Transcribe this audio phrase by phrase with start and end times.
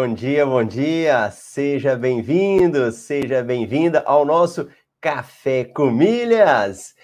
[0.00, 1.28] Bom dia, bom dia.
[1.32, 4.68] Seja bem-vindo, seja bem-vinda ao nosso
[5.00, 6.94] Café com Milhas.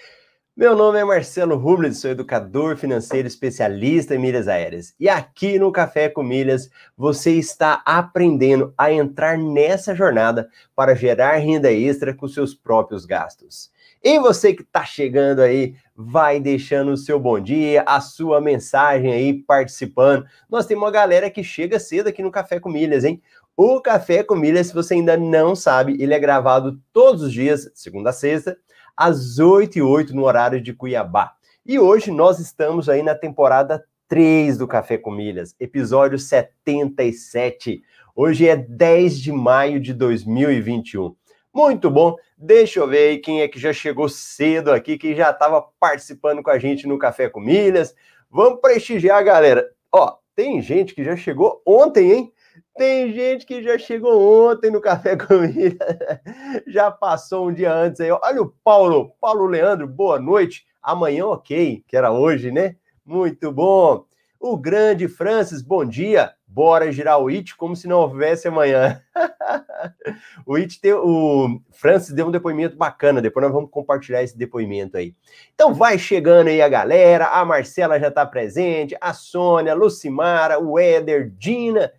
[0.57, 4.95] Meu nome é Marcelo Rubles, sou educador financeiro especialista em milhas aéreas.
[5.01, 11.39] E aqui no Café com Milhas, você está aprendendo a entrar nessa jornada para gerar
[11.39, 13.73] renda extra com seus próprios gastos.
[14.05, 19.13] E você que está chegando aí, vai deixando o seu bom dia, a sua mensagem
[19.13, 20.27] aí, participando.
[20.51, 23.23] Nós temos uma galera que chega cedo aqui no Café com Milhas, hein?
[23.57, 27.71] O Café com Milhas, se você ainda não sabe, ele é gravado todos os dias,
[27.75, 28.59] segunda a sexta,
[28.97, 31.35] às 8 e 8 no horário de Cuiabá.
[31.65, 37.83] E hoje nós estamos aí na temporada 3 do Café com Milhas, episódio 77.
[38.15, 41.15] Hoje é 10 de maio de 2021.
[41.55, 42.17] Muito bom.
[42.47, 46.43] Deixa eu ver aí quem é que já chegou cedo aqui, que já estava participando
[46.43, 47.95] com a gente no Café com Milhas.
[48.31, 49.67] Vamos prestigiar galera.
[49.91, 52.33] Ó, tem gente que já chegou ontem, hein?
[52.77, 56.21] Tem gente que já chegou ontem no Café Comida,
[56.69, 58.11] já passou um dia antes aí.
[58.11, 60.67] Olha o Paulo, Paulo Leandro, boa noite.
[60.83, 62.77] Amanhã, ok, que era hoje, né?
[63.07, 64.05] Muito bom.
[64.39, 66.35] O grande Francis, bom dia.
[66.55, 69.03] Bora girar o IT como se não houvesse amanhã.
[70.47, 74.97] o IT tem, o Francis deu um depoimento bacana, depois nós vamos compartilhar esse depoimento
[74.97, 75.17] aí.
[75.53, 80.61] Então vai chegando aí a galera, a Marcela já está presente, a Sônia, a Lucimara,
[80.61, 81.91] o Éder, Dina,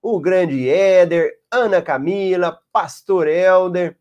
[0.00, 3.96] o grande Éder, Ana Camila, Pastor Helder,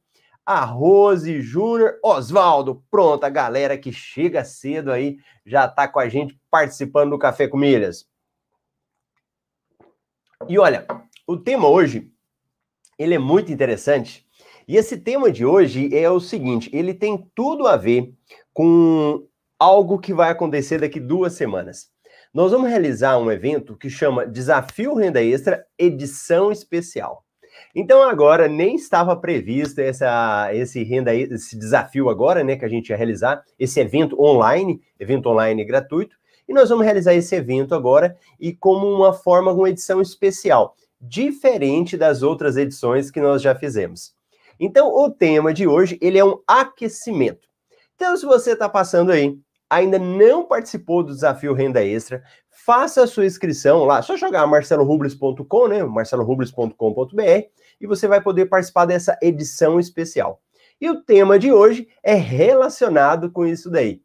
[0.45, 6.07] a Rose Júnior, Oswaldo, pronto, a galera que chega cedo aí já está com a
[6.07, 8.12] gente participando do Café com Milhas.
[10.47, 10.85] E olha,
[11.27, 12.09] o tema hoje,
[12.97, 14.25] ele é muito interessante,
[14.67, 18.13] e esse tema de hoje é o seguinte, ele tem tudo a ver
[18.53, 19.25] com
[19.59, 21.91] algo que vai acontecer daqui duas semanas.
[22.33, 27.23] Nós vamos realizar um evento que chama Desafio Renda Extra Edição Especial.
[27.75, 32.89] Então agora nem estava previsto essa, esse renda esse desafio agora, né, que a gente
[32.89, 36.15] ia realizar esse evento online, evento online gratuito,
[36.47, 41.97] e nós vamos realizar esse evento agora e como uma forma, uma edição especial, diferente
[41.97, 44.13] das outras edições que nós já fizemos.
[44.59, 47.47] Então o tema de hoje ele é um aquecimento.
[47.95, 49.37] Então se você está passando aí
[49.73, 54.01] ainda não participou do desafio Renda Extra, faça a sua inscrição lá.
[54.01, 55.83] Só jogar marcelorubles.com, né?
[55.83, 57.21] marcelorubles.com.br
[57.81, 60.41] e você vai poder participar dessa edição especial.
[60.79, 64.01] E o tema de hoje é relacionado com isso daí.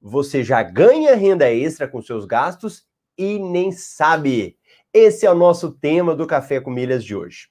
[0.00, 2.86] Você já ganha renda extra com seus gastos
[3.16, 4.56] e nem sabe.
[4.92, 7.48] Esse é o nosso tema do Café com Milhas de hoje.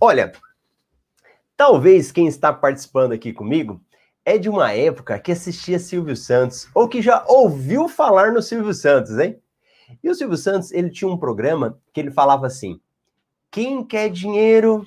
[0.00, 0.32] Olha,
[1.56, 3.80] talvez quem está participando aqui comigo
[4.24, 8.74] é de uma época que assistia Silvio Santos, ou que já ouviu falar no Silvio
[8.74, 9.40] Santos, hein?
[10.02, 12.80] E o Silvio Santos, ele tinha um programa que ele falava assim:
[13.50, 14.84] quem quer dinheiro?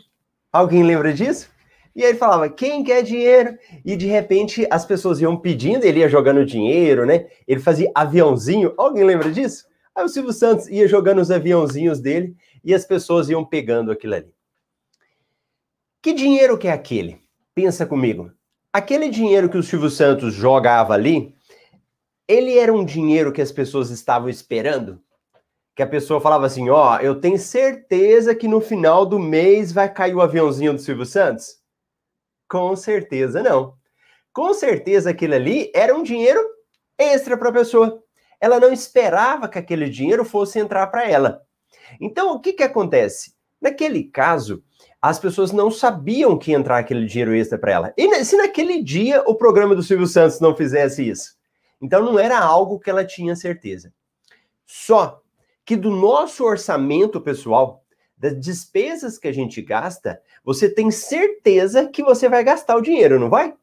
[0.52, 1.50] Alguém lembra disso?
[1.96, 3.58] E aí ele falava, quem quer dinheiro?
[3.84, 7.28] E de repente as pessoas iam pedindo, ele ia jogando dinheiro, né?
[7.48, 8.74] Ele fazia aviãozinho.
[8.78, 9.66] Alguém lembra disso?
[9.96, 14.16] Aí o Silvio Santos ia jogando os aviãozinhos dele e as pessoas iam pegando aquilo
[14.16, 14.34] ali.
[16.02, 17.20] Que dinheiro que é aquele?
[17.54, 18.32] Pensa comigo
[18.72, 21.36] aquele dinheiro que o Silvio Santos jogava ali,
[22.28, 25.02] ele era um dinheiro que as pessoas estavam esperando?
[25.76, 29.72] Que a pessoa falava assim: Ó, oh, eu tenho certeza que no final do mês
[29.72, 31.59] vai cair o aviãozinho do Silvio Santos?
[32.50, 33.76] Com certeza não.
[34.34, 36.40] Com certeza aquele ali era um dinheiro
[36.98, 38.02] extra para a pessoa.
[38.42, 41.42] Ela não esperava que aquele dinheiro fosse entrar para ela.
[42.00, 43.34] Então, o que, que acontece?
[43.62, 44.64] Naquele caso,
[45.02, 47.94] as pessoas não sabiam que entrar aquele dinheiro extra para ela.
[47.98, 51.38] E se naquele dia o programa do Silvio Santos não fizesse isso?
[51.82, 53.94] Então não era algo que ela tinha certeza.
[54.66, 55.22] Só
[55.66, 57.84] que do nosso orçamento pessoal,
[58.20, 63.18] das despesas que a gente gasta, você tem certeza que você vai gastar o dinheiro,
[63.18, 63.56] não vai?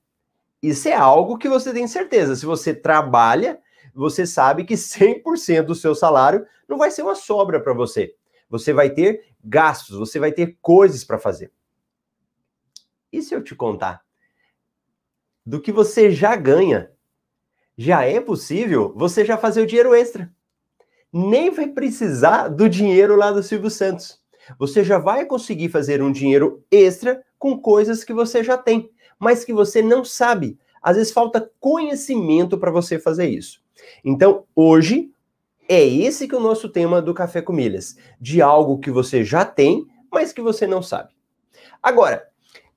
[0.63, 2.35] Isso é algo que você tem certeza.
[2.35, 3.61] Se você trabalha,
[3.95, 8.15] você sabe que 100% do seu salário não vai ser uma sobra para você.
[8.49, 11.53] Você vai ter gastos, você vai ter coisas para fazer.
[13.13, 14.03] E se eu te contar
[15.45, 16.91] do que você já ganha,
[17.77, 20.33] já é possível você já fazer o dinheiro extra.
[21.13, 24.21] Nem vai precisar do dinheiro lá do Silvio Santos.
[24.59, 29.45] Você já vai conseguir fazer um dinheiro extra com coisas que você já tem, mas
[29.45, 30.59] que você não sabe.
[30.83, 33.61] Às vezes falta conhecimento para você fazer isso.
[34.05, 35.11] Então, hoje,
[35.69, 39.25] é esse que é o nosso tema do Café com Milhas, de algo que você
[39.25, 41.11] já tem, mas que você não sabe.
[41.83, 42.29] Agora,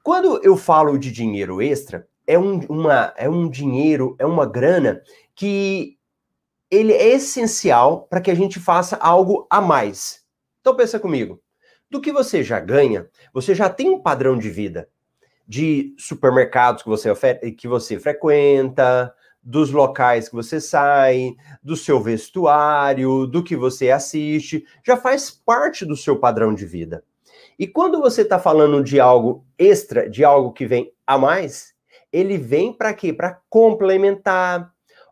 [0.04, 5.02] quando eu falo de dinheiro extra, é um, uma, é um dinheiro, é uma grana
[5.36, 5.98] que
[6.70, 10.24] ele é essencial para que a gente faça algo a mais.
[10.62, 11.42] Então pensa comigo.
[11.90, 14.88] Do que você já ganha, você já tem um padrão de vida
[15.50, 17.12] de supermercados que você,
[17.58, 24.64] que você frequenta, dos locais que você sai, do seu vestuário, do que você assiste,
[24.86, 27.04] já faz parte do seu padrão de vida.
[27.58, 31.74] E quando você está falando de algo extra, de algo que vem a mais,
[32.14, 33.12] ele vem para quê?
[33.12, 34.72] Para complementar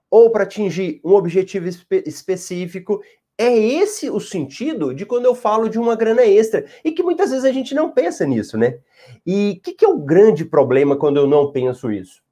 [0.10, 3.02] ou para atingir um objetivo espe específico
[3.38, 6.66] é esse o sentido de quando eu falo de uma grana extra.
[6.84, 8.80] E que muitas vezes a gente não pensa nisso, né?
[9.26, 12.24] E o que, que, é o grande problema quando eu não penso isso?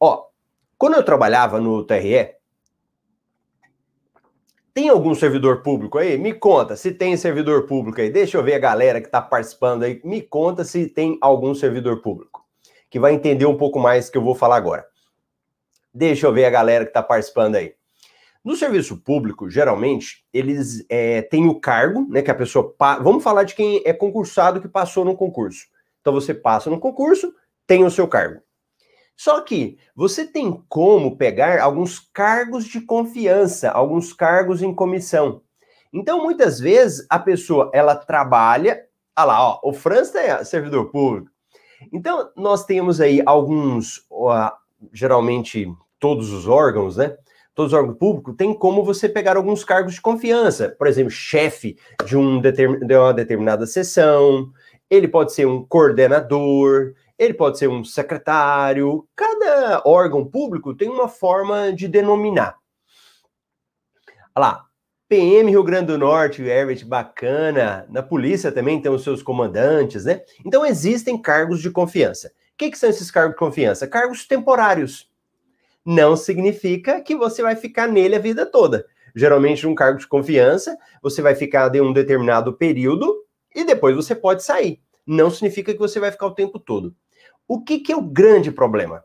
[0.00, 0.26] Ó,
[0.78, 2.36] quando eu trabalhava no TRE,
[4.72, 6.16] tem algum servidor público aí?
[6.16, 8.10] Me conta se tem servidor público aí.
[8.10, 10.00] Deixa eu ver a galera que está participando aí.
[10.04, 12.46] Me conta se tem algum servidor público
[12.88, 14.86] que vai entender um pouco mais que eu vou falar agora.
[15.92, 17.74] Deixa eu ver a galera que está participando aí.
[18.44, 22.22] No serviço público, geralmente, eles é, têm o cargo, né?
[22.22, 22.74] Que a pessoa.
[23.02, 25.66] Vamos falar de quem é concursado que passou no concurso.
[26.00, 27.34] Então você passa no concurso,
[27.66, 28.40] tem o seu cargo.
[29.16, 35.42] Só que você tem como pegar alguns cargos de confiança, alguns cargos em comissão.
[35.92, 38.84] Então, muitas vezes, a pessoa ela trabalha.
[39.16, 41.30] Ah lá, ó, o Franz é servidor público.
[41.92, 44.52] Então, nós temos aí alguns, ó,
[44.92, 45.66] geralmente
[45.98, 47.16] todos os órgãos, né?
[47.58, 50.76] Todos os órgãos públicos, tem como você pegar alguns cargos de confiança.
[50.78, 51.76] Por exemplo, chefe
[52.06, 54.52] de, um determin, de uma determinada sessão,
[54.88, 59.04] ele pode ser um coordenador, ele pode ser um secretário.
[59.16, 62.54] Cada órgão público tem uma forma de denominar.
[64.36, 64.64] Olha lá,
[65.08, 67.86] PM Rio Grande do Norte, Herbert, bacana.
[67.90, 70.20] Na polícia também tem os seus comandantes, né?
[70.46, 72.28] Então existem cargos de confiança.
[72.28, 73.88] O que, que são esses cargos de confiança?
[73.88, 75.07] Cargos temporários
[75.90, 78.84] não significa que você vai ficar nele a vida toda.
[79.16, 83.24] Geralmente, um cargo de confiança, você vai ficar de um determinado período
[83.54, 84.82] e depois você pode sair.
[85.06, 86.94] Não significa que você vai ficar o tempo todo.
[87.48, 89.02] O que, que é o grande problema?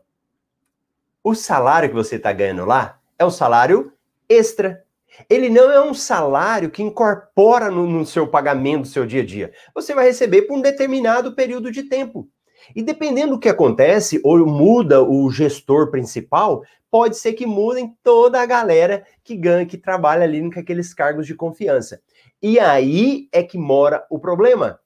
[1.22, 3.90] O salário que você está ganhando lá é um salário
[4.28, 4.84] extra.
[5.30, 9.26] Ele não é um salário que incorpora no, no seu pagamento do seu dia a
[9.26, 9.54] dia.
[9.74, 12.28] Você vai receber por um determinado período de tempo.
[12.74, 18.40] E dependendo do que acontece, ou muda o gestor principal, pode ser que mudem toda
[18.40, 22.00] a galera que ganha, que trabalha ali com aqueles cargos de confiança.
[22.40, 24.78] E aí é que mora o problema.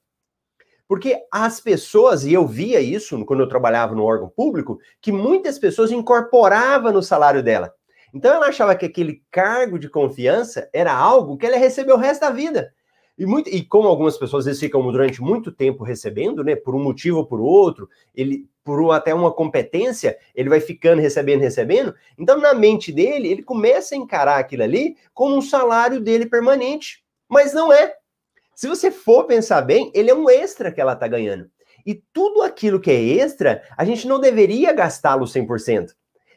[0.87, 5.59] Porque as pessoas, e eu via isso quando eu trabalhava no órgão público, que muitas
[5.59, 7.71] pessoas incorporavam no salário dela.
[8.11, 11.97] Então ela achava que aquele cargo de confiança era algo que ela ia receber o
[11.97, 12.73] resto da vida.
[13.19, 16.81] E, muito, e como algumas pessoas vezes ficam durante muito tempo recebendo, né, por um
[16.81, 21.93] motivo ou por outro, ele por até uma competência, ele vai ficando recebendo, recebendo.
[22.17, 27.03] Então, na mente dele, ele começa a encarar aquilo ali como um salário dele permanente.
[27.27, 27.95] Mas não é.
[28.55, 31.49] Se você for pensar bem, ele é um extra que ela está ganhando.
[31.85, 35.93] E tudo aquilo que é extra, a gente não deveria gastá-lo 100%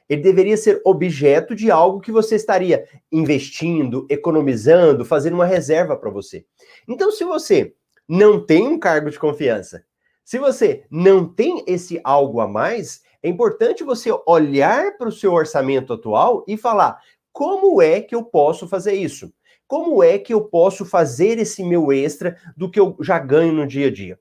[0.09, 6.11] ele deveria ser objeto de algo que você estaria investindo, economizando, fazendo uma reserva para
[6.11, 6.45] você.
[6.89, 7.75] Então, se você
[8.09, 9.85] não tem um cargo de confiança,
[10.25, 15.32] se você não tem esse algo a mais, é importante você olhar para o seu
[15.32, 17.01] orçamento atual e falar:
[17.32, 19.32] como é que eu posso fazer isso?
[19.67, 23.67] Como é que eu posso fazer esse meu extra do que eu já ganho no
[23.67, 24.19] dia a dia?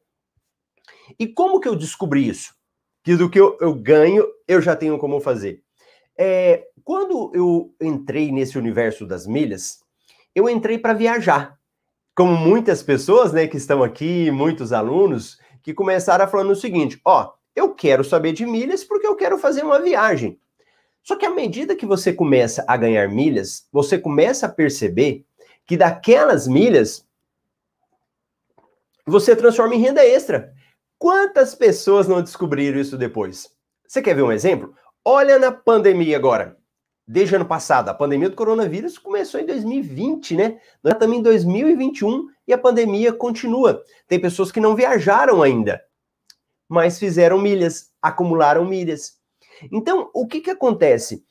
[1.19, 2.55] E como que eu descobri isso?
[3.03, 5.61] Que do que eu, eu ganho, eu já tenho como fazer.
[6.23, 9.79] É, quando eu entrei nesse universo das milhas,
[10.35, 11.57] eu entrei para viajar.
[12.13, 17.31] Como muitas pessoas, né, que estão aqui, muitos alunos, que começaram falar o seguinte: ó,
[17.55, 20.39] eu quero saber de milhas porque eu quero fazer uma viagem.
[21.01, 25.25] Só que à medida que você começa a ganhar milhas, você começa a perceber
[25.65, 27.03] que daquelas milhas
[29.07, 30.53] você transforma em renda extra.
[30.99, 33.49] Quantas pessoas não descobriram isso depois?
[33.87, 34.75] Você quer ver um exemplo?
[35.03, 36.57] Olha na pandemia agora.
[37.07, 40.59] Desde ano passado, a pandemia do coronavírus começou em 2020, né?
[40.83, 43.83] Nós estamos em 2021 e a pandemia continua.
[44.07, 45.81] Tem pessoas que não viajaram ainda,
[46.69, 49.17] mas fizeram milhas, acumularam milhas.
[49.71, 51.25] Então, o que, que acontece?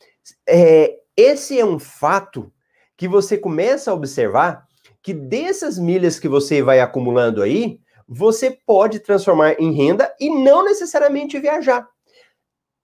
[0.46, 2.52] É, esse é um fato
[2.96, 4.66] que você começa a observar
[5.02, 10.64] que dessas milhas que você vai acumulando aí, você pode transformar em renda e não
[10.64, 11.88] necessariamente viajar.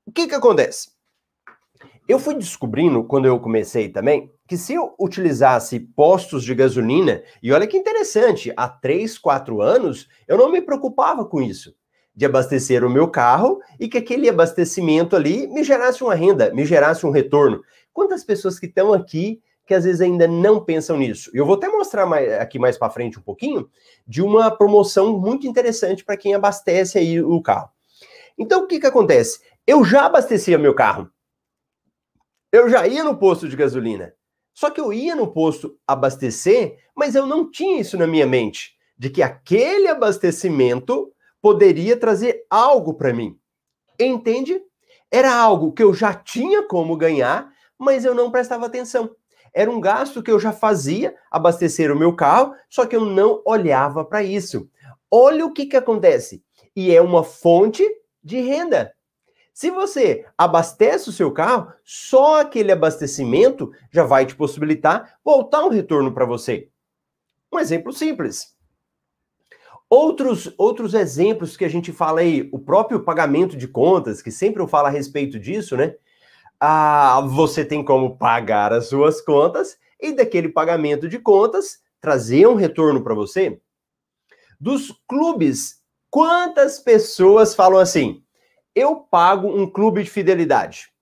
[0.07, 0.91] O que que acontece?
[2.09, 7.53] Eu fui descobrindo, quando eu comecei também, que se eu utilizasse postos de gasolina, e
[7.53, 11.75] olha que interessante, há 3, 4 anos, eu não me preocupava com isso,
[12.15, 16.65] de abastecer o meu carro e que aquele abastecimento ali me gerasse uma renda, me
[16.65, 17.61] gerasse um retorno.
[17.93, 21.29] Quantas pessoas que estão aqui que às vezes ainda não pensam nisso.
[21.35, 23.69] Eu vou até mostrar mais, aqui mais para frente um pouquinho
[24.07, 27.69] de uma promoção muito interessante para quem abastece aí o carro.
[28.39, 29.41] Então o que que acontece?
[29.67, 31.11] Eu já abastecia meu carro.
[32.53, 34.15] Eu já ia no posto de gasolina.
[34.55, 38.77] Só que eu ia no posto abastecer, mas eu não tinha isso na minha mente,
[38.97, 43.37] de que aquele abastecimento poderia trazer algo para mim.
[43.99, 44.63] Entende?
[45.11, 49.11] Era algo que eu já tinha como ganhar, mas eu não prestava atenção.
[49.53, 53.43] Era um gasto que eu já fazia, abastecer o meu carro, só que eu não
[53.45, 54.71] olhava para isso.
[55.11, 56.43] Olha o que, que acontece.
[56.75, 57.85] E é uma fonte
[58.23, 58.96] de renda.
[59.57, 65.71] Se você abastece o seu carro, só aquele abastecimento já vai te possibilitar voltar um
[65.71, 66.69] retorno para você.
[67.51, 68.55] Um exemplo simples.
[69.89, 74.61] Outros, outros exemplos que a gente fala aí, o próprio pagamento de contas, que sempre
[74.61, 75.95] eu falo a respeito disso, né?
[76.61, 82.57] Ah, você tem como pagar as suas contas e daquele pagamento de contas trazer um
[82.57, 83.59] retorno para você.
[84.61, 88.23] Dos clubes, quantas pessoas falam assim?
[88.77, 90.93] Eu pago um clube de fidelidade.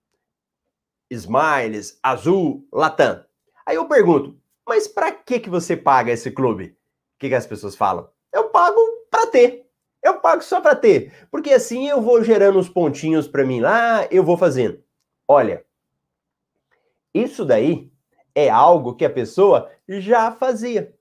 [1.11, 3.25] Smiles, Azul, Latam.
[3.65, 6.67] Aí eu pergunto, mas para que que você paga esse clube?
[6.67, 8.09] O que, que as pessoas falam?
[8.31, 8.79] Eu pago
[9.11, 9.69] para ter.
[10.01, 14.07] Eu pago só para ter, porque assim eu vou gerando uns pontinhos para mim lá,
[14.09, 14.81] eu vou fazendo.
[15.27, 15.65] Olha,
[17.13, 17.91] isso daí
[18.33, 20.95] é algo que a pessoa já fazia.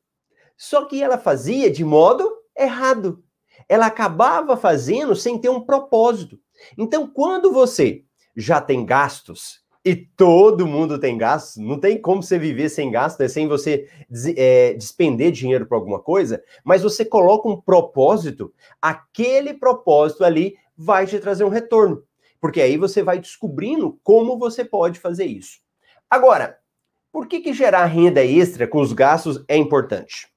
[0.57, 2.29] Só que ela fazia de modo
[2.59, 3.23] errado.
[3.69, 6.41] Ela acabava fazendo sem ter um propósito.
[6.77, 8.03] Então, quando você
[8.37, 13.21] já tem gastos e todo mundo tem gastos, não tem como você viver sem gasto,
[13.21, 13.29] né?
[13.29, 13.89] sem você
[14.37, 21.07] é, despender dinheiro para alguma coisa, mas você coloca um propósito, aquele propósito ali vai
[21.07, 22.03] te trazer um retorno,
[22.41, 25.59] porque aí você vai descobrindo como você pode fazer isso.
[26.09, 26.59] Agora,
[27.13, 30.29] por que, que gerar renda extra com os gastos é importante?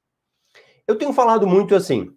[0.86, 2.17] Eu tenho falado muito assim.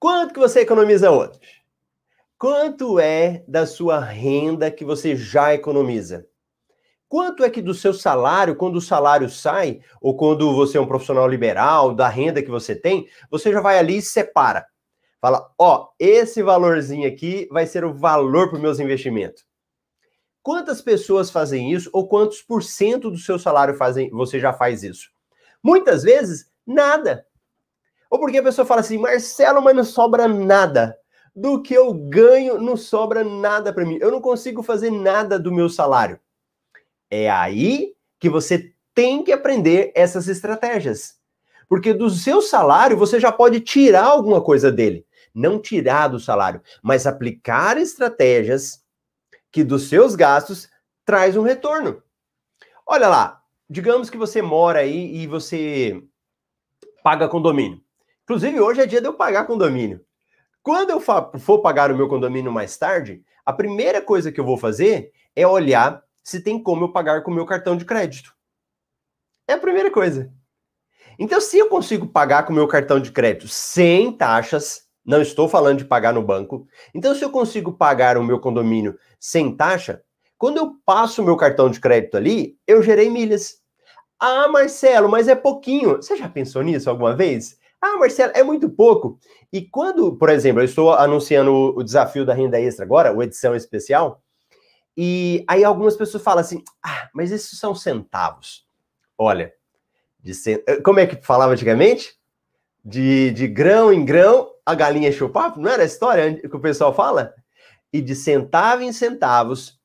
[0.00, 1.38] Quanto que você economiza hoje?
[2.38, 6.26] Quanto é da sua renda que você já economiza?
[7.06, 10.86] Quanto é que do seu salário, quando o salário sai, ou quando você é um
[10.86, 14.64] profissional liberal, da renda que você tem, você já vai ali e separa.
[15.20, 19.44] Fala, ó, esse valorzinho aqui vai ser o valor para os meus investimentos.
[20.42, 24.82] Quantas pessoas fazem isso, ou quantos por cento do seu salário fazem, você já faz
[24.82, 25.10] isso?
[25.62, 27.26] Muitas vezes, nada.
[28.10, 30.98] Ou porque a pessoa fala assim, Marcelo, mas não sobra nada
[31.34, 33.98] do que eu ganho, não sobra nada para mim.
[34.00, 36.18] Eu não consigo fazer nada do meu salário.
[37.08, 41.18] É aí que você tem que aprender essas estratégias.
[41.68, 45.06] Porque do seu salário você já pode tirar alguma coisa dele.
[45.32, 48.84] Não tirar do salário, mas aplicar estratégias
[49.52, 50.68] que dos seus gastos
[51.04, 52.02] traz um retorno.
[52.84, 56.02] Olha lá, digamos que você mora aí e você
[57.04, 57.80] paga condomínio.
[58.30, 60.00] Inclusive, hoje é dia de eu pagar condomínio.
[60.62, 64.56] Quando eu for pagar o meu condomínio mais tarde, a primeira coisa que eu vou
[64.56, 68.32] fazer é olhar se tem como eu pagar com o meu cartão de crédito.
[69.48, 70.32] É a primeira coisa.
[71.18, 75.48] Então, se eu consigo pagar com o meu cartão de crédito sem taxas, não estou
[75.48, 76.68] falando de pagar no banco.
[76.94, 80.04] Então, se eu consigo pagar o meu condomínio sem taxa,
[80.38, 83.56] quando eu passo o meu cartão de crédito ali, eu gerei milhas.
[84.20, 85.96] Ah, Marcelo, mas é pouquinho.
[85.96, 87.58] Você já pensou nisso alguma vez?
[87.80, 89.18] Ah, Marcelo, é muito pouco.
[89.52, 93.54] E quando, por exemplo, eu estou anunciando o desafio da renda extra agora, o edição
[93.54, 94.22] especial,
[94.96, 98.66] e aí algumas pessoas falam assim: ah, mas esses são centavos.
[99.16, 99.52] Olha,
[100.32, 100.62] cent...
[100.66, 102.18] Eh, como é que falava antigamente?
[102.84, 105.60] De, de grão em grão, a galinha chupava?
[105.60, 107.34] Não era a história que o pessoal fala?
[107.92, 109.78] E de centavo em centavos,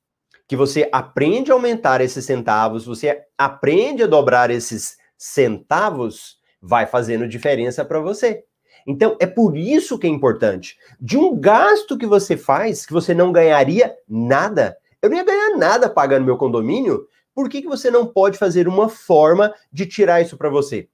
[0.47, 7.27] que você aprende a aumentar esses centavos, você aprende a dobrar esses centavos, vai fazendo
[7.27, 8.43] diferença para você.
[8.87, 10.77] Então, é por isso que é importante.
[10.99, 15.57] De um gasto que você faz, que você não ganharia nada, eu não ia ganhar
[15.57, 20.21] nada pagando meu condomínio, por que, que você não pode fazer uma forma de tirar
[20.21, 20.89] isso para você?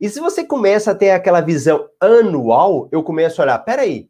[0.00, 4.08] E se você começa a ter aquela visão anual, eu começo a olhar, peraí,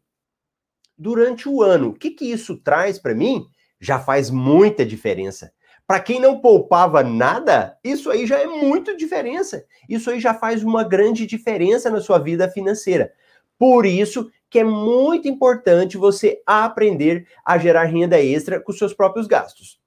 [0.96, 3.46] durante o ano, o que, que isso traz para mim?
[3.80, 5.52] Já faz muita diferença.
[5.88, 9.64] Para quem não poupava nada, isso aí já é muito diferença.
[9.88, 13.10] Isso aí já faz uma grande diferença na sua vida financeira.
[13.58, 19.26] Por isso que é muito importante você aprender a gerar renda extra com seus próprios
[19.26, 19.80] gastos.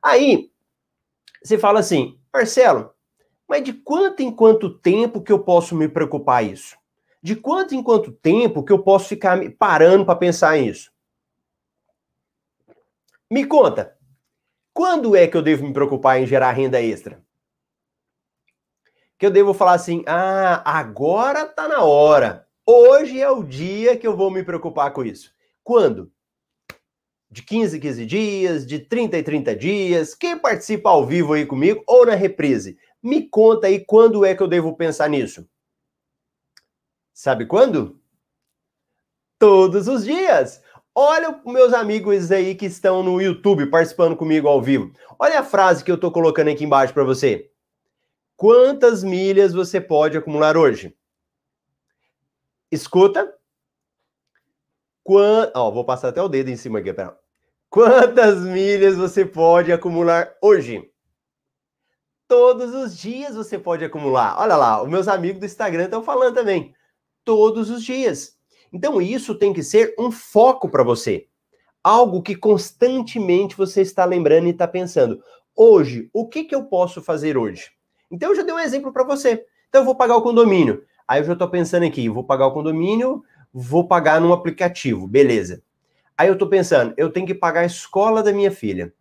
[0.00, 0.52] Aí,
[1.42, 2.92] você fala assim, Marcelo,
[3.48, 6.76] mas de quanto em quanto tempo que eu posso me preocupar isso?
[7.20, 10.92] De quanto em quanto tempo que eu posso ficar parando para pensar nisso?
[13.28, 13.98] Me conta,
[14.74, 17.24] Quando é que eu devo me preocupar em gerar renda extra?
[19.16, 22.48] Que eu devo falar assim: ah, agora tá na hora.
[22.66, 25.32] Hoje é o dia que eu vou me preocupar com isso.
[25.62, 26.10] Quando?
[27.30, 30.14] De 15 em 15 dias, de 30 em 30 dias.
[30.14, 32.76] Quem participa ao vivo aí comigo ou na reprise?
[33.00, 35.48] Me conta aí quando é que eu devo pensar nisso.
[37.12, 38.00] Sabe quando?
[39.38, 40.63] Todos os dias.
[40.94, 44.92] Olha os meus amigos aí que estão no YouTube participando comigo ao vivo.
[45.18, 47.50] Olha a frase que eu estou colocando aqui embaixo para você.
[48.36, 50.96] Quantas milhas você pode acumular hoje?
[52.70, 53.34] Escuta.
[55.02, 55.50] Quant...
[55.54, 57.18] Oh, vou passar até o dedo em cima aqui, pera.
[57.68, 60.88] Quantas milhas você pode acumular hoje?
[62.28, 64.38] Todos os dias você pode acumular.
[64.38, 66.72] Olha lá, os meus amigos do Instagram estão falando também.
[67.24, 68.33] Todos os dias.
[68.74, 71.28] Então, isso tem que ser um foco para você.
[71.82, 75.22] Algo que constantemente você está lembrando e está pensando.
[75.54, 77.70] Hoje, o que, que eu posso fazer hoje?
[78.10, 79.46] Então, eu já dei um exemplo para você.
[79.68, 80.82] Então, eu vou pagar o condomínio.
[81.06, 85.62] Aí eu já estou pensando aqui, vou pagar o condomínio, vou pagar num aplicativo, beleza.
[86.18, 88.92] Aí eu estou pensando, eu tenho que pagar a escola da minha filha.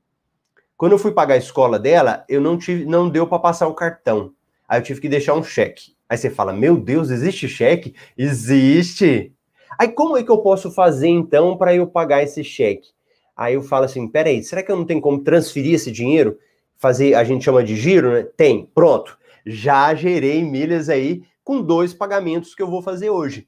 [0.78, 3.74] Quando eu fui pagar a escola dela, eu não tive, não deu para passar o
[3.74, 4.34] cartão.
[4.68, 5.96] Aí eu tive que deixar um cheque.
[6.08, 9.34] Aí você fala: "Meu Deus, existe cheque?" Existe.
[9.80, 12.90] Aí como é que eu posso fazer então para eu pagar esse cheque?
[13.36, 16.38] Aí eu falo assim, peraí, será que eu não tenho como transferir esse dinheiro?
[16.78, 18.24] Fazer, a gente chama de giro, né?
[18.24, 19.18] Tem, pronto.
[19.46, 23.48] Já gerei milhas aí com dois pagamentos que eu vou fazer hoje.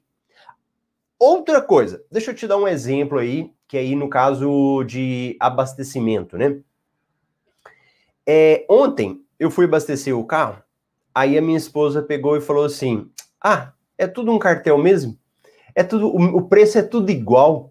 [1.18, 6.36] Outra coisa, deixa eu te dar um exemplo aí, que aí no caso de abastecimento,
[6.36, 6.60] né?
[8.26, 10.62] É, ontem eu fui abastecer o carro,
[11.14, 13.10] aí a minha esposa pegou e falou assim:
[13.42, 15.18] Ah, é tudo um cartel mesmo?
[15.76, 17.70] É tudo, o, preço é tudo igual.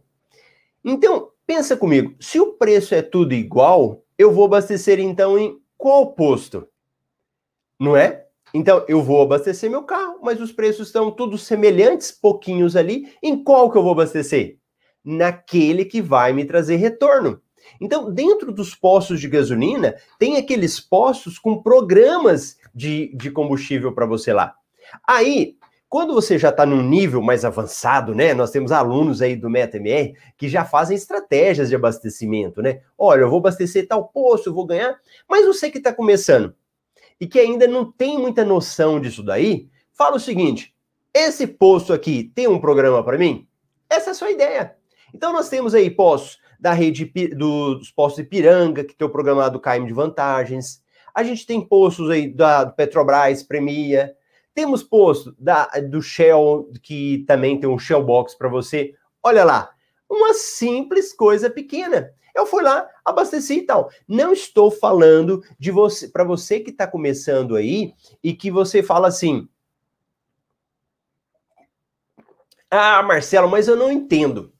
[0.83, 6.13] Então, pensa comigo, se o preço é tudo igual, eu vou abastecer então em qual
[6.13, 6.67] posto?
[7.79, 8.27] Não é?
[8.53, 13.11] Então, eu vou abastecer meu carro, mas os preços estão todos semelhantes, pouquinhos ali.
[13.23, 14.59] Em qual que eu vou abastecer?
[15.03, 17.41] Naquele que vai me trazer retorno.
[17.81, 24.05] Então, dentro dos postos de gasolina, tem aqueles postos com programas de, de combustível para
[24.05, 24.53] você lá.
[25.05, 25.57] Aí,
[25.95, 28.33] quando você já está num nível mais avançado, né?
[28.33, 32.81] Nós temos alunos aí do MetaMR que já fazem estratégias de abastecimento, né?
[32.97, 34.99] Olha, eu vou abastecer tal posto, eu vou ganhar.
[35.25, 36.53] Mas você que está começando
[37.17, 40.75] e que ainda não tem muita noção disso daí, fala o seguinte:
[41.13, 43.47] esse posto aqui tem um programa para mim?
[43.89, 44.75] Essa é a sua ideia.
[45.13, 49.49] Então nós temos aí postos da rede dos postos de Piranga, que tem o programa
[49.49, 50.83] do KM de vantagens.
[51.13, 54.13] A gente tem postos aí da Petrobras, Premia.
[54.55, 58.95] Temos posto da, do Shell, que também tem um Shell Box para você.
[59.21, 59.69] Olha lá,
[60.09, 62.11] uma simples coisa pequena.
[62.33, 63.89] Eu fui lá, abasteci e tal.
[64.07, 69.09] Não estou falando de você, para você que está começando aí e que você fala
[69.09, 69.47] assim:
[72.71, 74.53] Ah, Marcelo, mas eu não entendo.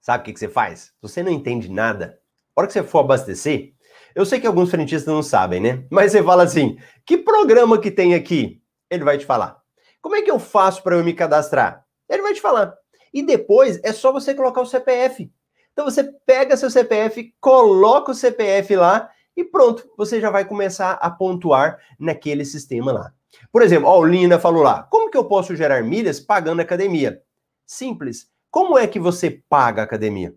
[0.00, 0.92] Sabe o que, que você faz?
[1.00, 2.20] Você não entende nada,
[2.56, 3.72] a hora que você for abastecer,
[4.14, 5.84] eu sei que alguns frentistas não sabem, né?
[5.90, 8.61] Mas você fala assim: que programa que tem aqui?
[8.92, 9.56] Ele vai te falar.
[10.02, 11.84] Como é que eu faço para eu me cadastrar?
[12.08, 12.74] Ele vai te falar.
[13.12, 15.32] E depois é só você colocar o CPF.
[15.72, 20.92] Então você pega seu CPF, coloca o CPF lá e pronto, você já vai começar
[20.92, 23.12] a pontuar naquele sistema lá.
[23.50, 27.22] Por exemplo, ó, o Lina falou lá: como que eu posso gerar milhas pagando academia?
[27.66, 28.30] Simples.
[28.50, 30.34] Como é que você paga academia?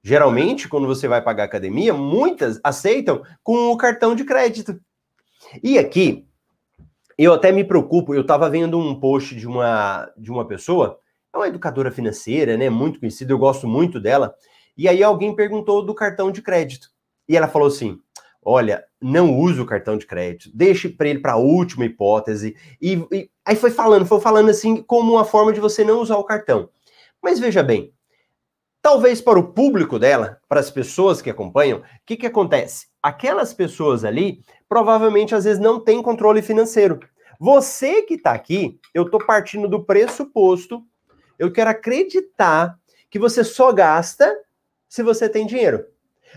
[0.00, 4.80] Geralmente, quando você vai pagar academia, muitas aceitam com o cartão de crédito.
[5.60, 6.27] E aqui,
[7.18, 10.98] eu até me preocupo, eu estava vendo um post de uma, de uma pessoa,
[11.34, 14.34] é uma educadora financeira, né, muito conhecida, eu gosto muito dela,
[14.76, 16.88] e aí alguém perguntou do cartão de crédito.
[17.28, 17.98] E ela falou assim:
[18.44, 22.56] olha, não use o cartão de crédito, deixe para ele para a última hipótese.
[22.80, 26.16] E, e, aí foi falando, foi falando assim, como uma forma de você não usar
[26.16, 26.70] o cartão.
[27.22, 27.92] Mas veja bem,
[28.82, 32.86] talvez para o público dela, para as pessoas que acompanham, o que, que acontece?
[33.02, 37.00] Aquelas pessoas ali provavelmente às vezes não têm controle financeiro.
[37.40, 40.82] Você que está aqui, eu estou partindo do pressuposto,
[41.38, 42.76] eu quero acreditar
[43.10, 44.34] que você só gasta
[44.88, 45.84] se você tem dinheiro.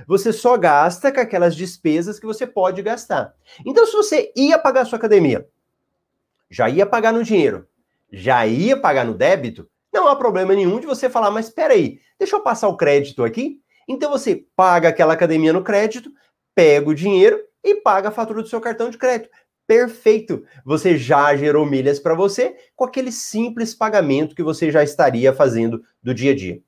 [0.07, 3.33] Você só gasta com aquelas despesas que você pode gastar.
[3.65, 5.47] Então, se você ia pagar sua academia,
[6.49, 7.67] já ia pagar no dinheiro,
[8.11, 11.99] já ia pagar no débito, não há problema nenhum de você falar, mas espera aí,
[12.17, 13.59] deixa eu passar o crédito aqui.
[13.87, 16.11] Então você paga aquela academia no crédito,
[16.55, 19.29] pega o dinheiro e paga a fatura do seu cartão de crédito.
[19.67, 20.43] Perfeito!
[20.65, 25.83] Você já gerou milhas para você com aquele simples pagamento que você já estaria fazendo
[26.01, 26.61] do dia a dia.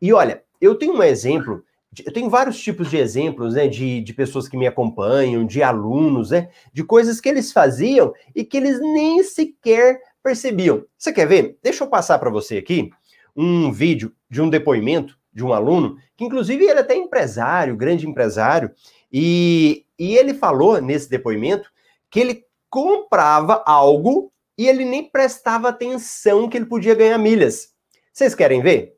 [0.00, 1.64] E olha, eu tenho um exemplo
[2.06, 6.30] eu tenho vários tipos de exemplos, né, de, de pessoas que me acompanham, de alunos,
[6.30, 10.84] né, de coisas que eles faziam e que eles nem sequer percebiam.
[10.96, 11.58] Você quer ver?
[11.62, 12.90] Deixa eu passar para você aqui
[13.36, 18.06] um vídeo de um depoimento de um aluno, que inclusive ele é até empresário, grande
[18.06, 18.70] empresário,
[19.12, 21.70] e, e ele falou nesse depoimento
[22.10, 27.68] que ele comprava algo e ele nem prestava atenção que ele podia ganhar milhas.
[28.12, 28.94] Vocês querem ver?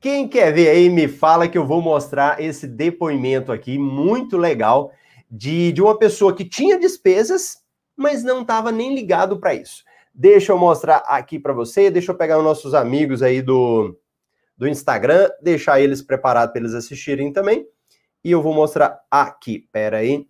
[0.00, 4.92] Quem quer ver aí, me fala que eu vou mostrar esse depoimento aqui, muito legal,
[5.30, 7.58] de, de uma pessoa que tinha despesas,
[7.96, 9.82] mas não estava nem ligado para isso.
[10.14, 13.98] Deixa eu mostrar aqui para você, deixa eu pegar os nossos amigos aí do,
[14.56, 17.66] do Instagram, deixar eles preparados para eles assistirem também.
[18.22, 20.26] E eu vou mostrar aqui, pera aí.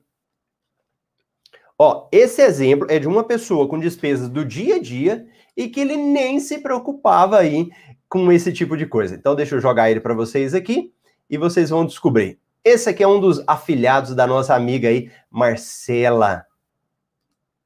[1.78, 5.80] Ó, esse exemplo é de uma pessoa com despesas do dia a dia e que
[5.80, 7.68] ele nem se preocupava aí
[8.08, 9.14] com esse tipo de coisa.
[9.14, 10.94] Então, deixa eu jogar ele para vocês aqui
[11.28, 12.38] e vocês vão descobrir.
[12.64, 16.46] Esse aqui é um dos afiliados da nossa amiga aí, Marcela.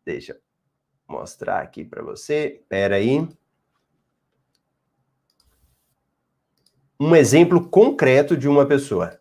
[0.04, 0.32] Deixa
[1.08, 2.60] mostrar aqui para você.
[2.60, 3.26] Espera aí.
[7.00, 9.18] Um exemplo concreto de uma pessoa.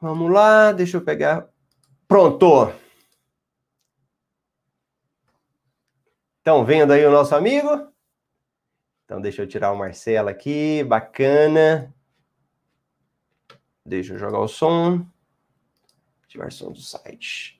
[0.00, 1.48] Vamos lá, deixa eu pegar.
[2.06, 2.72] Pronto!
[6.38, 7.92] Estão vendo aí o nosso amigo?
[9.04, 11.94] Então, deixa eu tirar o Marcelo aqui, bacana.
[13.84, 15.06] Deixa eu jogar o som.
[16.24, 17.57] Ativar o som do site.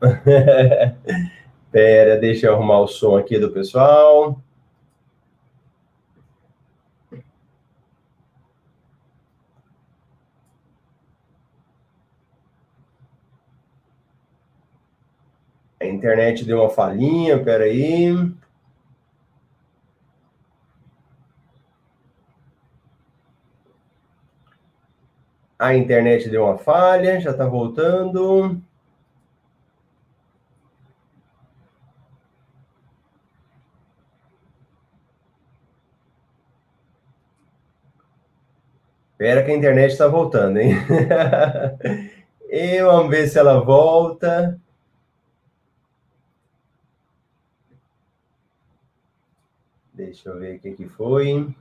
[1.72, 4.40] Pera, deixa eu arrumar o som aqui do pessoal.
[15.80, 18.12] A internet deu uma falhinha, peraí.
[25.58, 28.60] A internet deu uma falha, já está voltando.
[39.26, 40.76] Espera que a internet está voltando, hein?
[42.48, 44.56] e vamos ver se ela volta.
[49.92, 51.52] Deixa eu ver o que, que foi.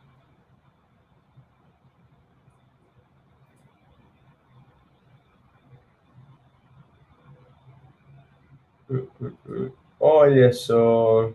[10.00, 11.34] Olha só.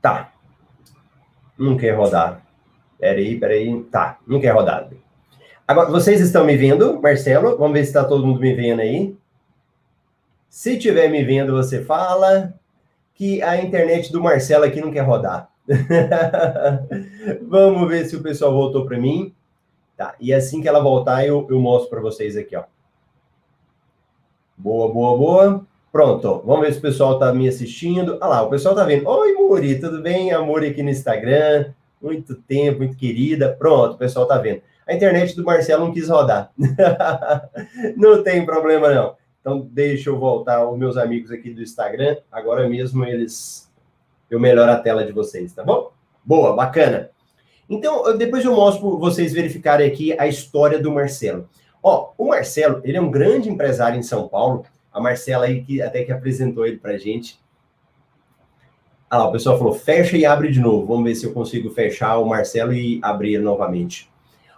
[0.00, 0.39] Tá.
[1.60, 2.42] Não quer rodar.
[2.98, 3.82] Peraí, peraí.
[3.84, 4.88] Tá, não quer rodar.
[5.68, 7.58] Agora, vocês estão me vendo, Marcelo?
[7.58, 9.14] Vamos ver se está todo mundo me vendo aí.
[10.48, 12.54] Se tiver me vendo, você fala
[13.14, 15.50] que a internet do Marcelo aqui não quer rodar.
[17.46, 19.34] Vamos ver se o pessoal voltou para mim.
[19.98, 22.64] Tá, e assim que ela voltar, eu, eu mostro para vocês aqui, ó.
[24.56, 25.66] Boa, boa, boa.
[25.92, 28.16] Pronto, vamos ver se o pessoal está me assistindo.
[28.20, 29.08] Ah lá, o pessoal está vendo.
[29.08, 30.30] Oi, Muri, tudo bem?
[30.32, 31.72] A Muri aqui no Instagram.
[32.00, 33.48] Muito tempo, muito querida.
[33.58, 34.62] Pronto, o pessoal está vendo.
[34.86, 36.52] A internet do Marcelo não quis rodar.
[37.96, 39.16] não tem problema, não.
[39.40, 42.18] Então, deixa eu voltar os meus amigos aqui do Instagram.
[42.30, 43.68] Agora mesmo eles.
[44.30, 45.90] Eu melhoro a tela de vocês, tá bom?
[46.24, 47.10] Boa, bacana.
[47.68, 51.48] Então, depois eu mostro para vocês verificarem aqui a história do Marcelo.
[51.82, 55.80] Ó, o Marcelo, ele é um grande empresário em São Paulo a Marcela aí, que
[55.80, 57.38] até que apresentou ele para gente.
[59.08, 60.86] Ah lá, o pessoal falou, fecha e abre de novo.
[60.86, 64.08] Vamos ver se eu consigo fechar o Marcelo e abrir novamente.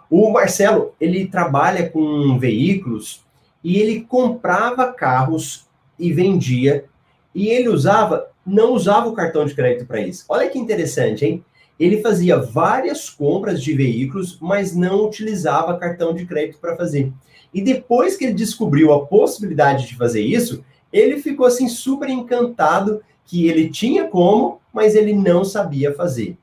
[0.09, 3.25] O Marcelo, ele trabalha com veículos
[3.63, 5.67] e ele comprava carros
[5.97, 6.85] e vendia.
[7.33, 10.25] E ele usava, não usava o cartão de crédito para isso.
[10.29, 11.43] Olha que interessante, hein?
[11.79, 17.11] Ele fazia várias compras de veículos, mas não utilizava cartão de crédito para fazer.
[17.53, 23.03] E depois que ele descobriu a possibilidade de fazer isso, ele ficou assim super encantado
[23.25, 26.37] que ele tinha como, mas ele não sabia fazer.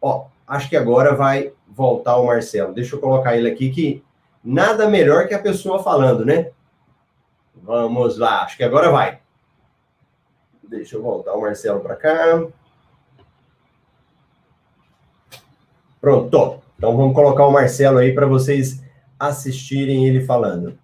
[0.00, 2.72] Ó, acho que agora vai voltar o Marcelo.
[2.72, 4.02] Deixa eu colocar ele aqui que
[4.42, 6.50] nada melhor que a pessoa falando, né?
[7.62, 9.18] Vamos lá, acho que agora vai.
[10.62, 12.46] Deixa eu voltar o Marcelo para cá.
[16.00, 16.62] Pronto.
[16.76, 18.82] Então vamos colocar o Marcelo aí para vocês
[19.18, 20.78] assistirem ele falando.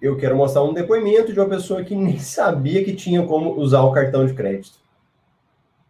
[0.00, 3.82] Eu quero mostrar um depoimento de uma pessoa que nem sabia que tinha como usar
[3.82, 4.78] o cartão de crédito.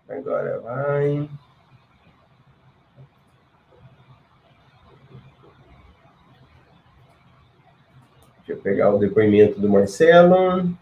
[0.08, 1.28] Agora vai.
[8.38, 10.76] Deixa eu pegar o depoimento do Marcelo.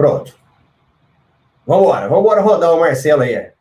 [0.00, 0.34] Pronto.
[1.66, 3.52] Vamos embora rodar o Marcelo aí.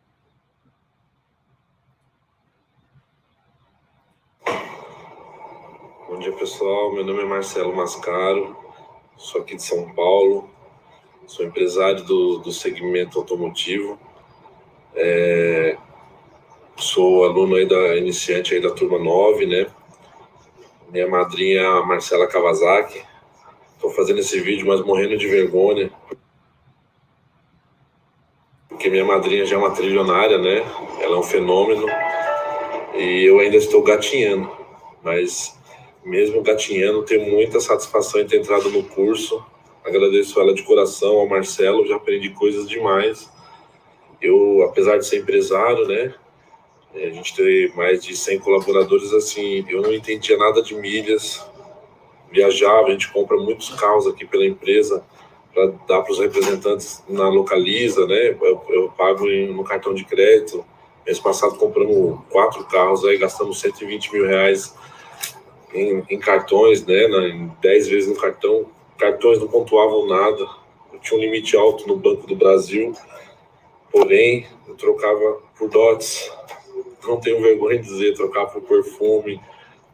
[6.07, 6.93] Bom dia, pessoal.
[6.93, 8.55] Meu nome é Marcelo Mascaro,
[9.17, 10.49] sou aqui de São Paulo,
[11.27, 13.99] sou empresário do, do segmento automotivo.
[14.95, 15.75] É,
[16.77, 19.67] sou aluno aí da iniciante aí da turma 9, né?
[20.89, 23.03] Minha madrinha é Marcela Kawasaki.
[23.75, 25.91] Estou fazendo esse vídeo, mas morrendo de vergonha,
[28.79, 30.65] porque minha madrinha já é uma trilionária, né?
[31.01, 31.85] Ela é um fenômeno
[32.95, 34.49] e eu ainda estou gatinhando,
[35.03, 35.59] mas
[36.01, 39.43] mesmo gatinhando, tenho muita satisfação em ter entrado no curso.
[39.83, 43.29] Agradeço ela de coração, ao Marcelo, já aprendi coisas demais.
[44.21, 46.15] Eu, apesar de ser empresário, né?
[46.95, 51.45] A gente tem mais de 100 colaboradores, assim, eu não entendia nada de milhas.
[52.31, 55.03] Viajava, a gente compra muitos carros aqui pela empresa
[55.53, 58.37] para dar para os representantes na localiza, né?
[58.41, 60.65] Eu, eu pago em, no cartão de crédito.
[61.05, 64.75] Mês passado compramos quatro carros, aí gastamos 120 mil reais
[65.73, 67.07] em, em cartões, né?
[67.07, 68.67] Na, em 10 vezes no cartão.
[68.97, 70.47] Cartões não pontuavam nada.
[70.93, 72.93] Eu tinha um limite alto no Banco do Brasil,
[73.91, 76.31] porém eu trocava por dots.
[77.07, 79.41] Não tenho vergonha de dizer, trocar por perfume,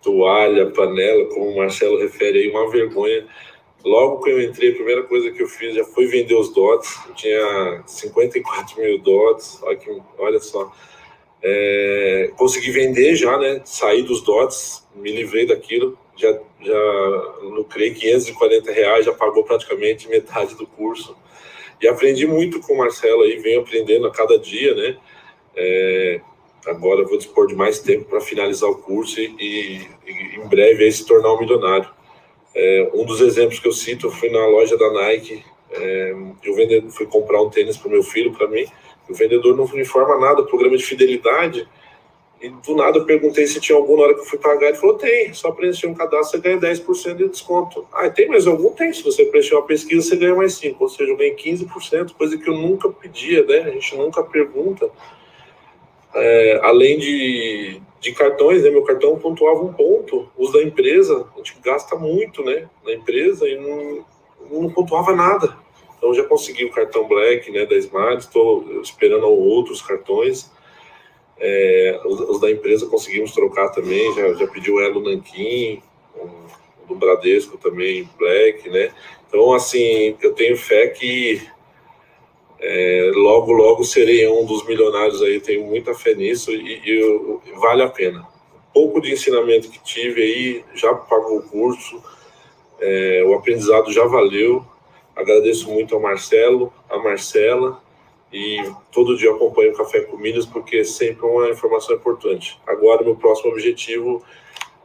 [0.02, 3.26] toalha, panela, como o Marcelo refere aí, uma vergonha
[3.86, 6.98] Logo que eu entrei, a primeira coisa que eu fiz já foi vender os dots.
[7.08, 10.74] Eu tinha 54 mil dots, olha, que, olha só.
[11.44, 13.62] É, consegui vender já, né?
[13.64, 20.56] Saí dos dots, me livrei daquilo, já, já lucrei 540 reais, já pagou praticamente metade
[20.56, 21.16] do curso.
[21.80, 24.98] E aprendi muito com o Marcelo aí, venho aprendendo a cada dia, né?
[25.56, 26.22] É,
[26.66, 30.86] agora vou dispor de mais tempo para finalizar o curso e, e, e, em breve
[30.86, 31.95] aí se tornar um milionário.
[32.56, 35.44] É, um dos exemplos que eu cito foi na loja da Nike.
[35.72, 38.66] É, eu vendedor, fui comprar um tênis para o meu filho, para mim.
[39.10, 41.68] O vendedor não me informa nada, programa de fidelidade.
[42.42, 44.68] E do nada eu perguntei se tinha algum na hora que eu fui pagar.
[44.68, 47.88] Ele falou: tem, só preencher um cadastro você ganha 10% de desconto.
[47.92, 48.72] Ah, tem mais algum?
[48.72, 48.92] Tem.
[48.94, 52.38] Se você preencher uma pesquisa, você ganha mais 5%, ou seja, eu ganhei 15%, coisa
[52.38, 53.60] que eu nunca pedia, né?
[53.60, 54.90] A gente nunca pergunta.
[56.14, 58.70] É, além de, de cartões, né?
[58.70, 60.30] Meu cartão pontuava um ponto.
[60.38, 62.70] Os da empresa, a gente gasta muito, né?
[62.86, 64.06] Na empresa e não,
[64.62, 65.58] não pontuava nada.
[65.98, 67.66] Então já consegui o cartão Black, né?
[67.66, 70.52] Da Smart, estou esperando outros cartões.
[71.38, 75.82] É, os, os, da empresa conseguimos trocar também, já, já pediu o Elo Nanquim,
[76.16, 78.92] um, do Bradesco também, Black, né?
[79.28, 81.42] Então, assim, eu tenho fé que
[82.60, 87.84] é, logo, logo serei um dos milionários aí, tenho muita fé nisso e, e, vale
[87.84, 88.28] a pena.
[88.74, 92.02] Pouco de ensinamento que tive aí, já pagou o curso,
[92.80, 94.66] é, o aprendizado já valeu.
[95.16, 97.82] Agradeço muito ao Marcelo, a Marcela
[98.34, 98.58] e
[98.92, 102.60] todo dia acompanho o Café com Milhas porque é sempre uma informação importante.
[102.68, 104.22] Agora, meu próximo objetivo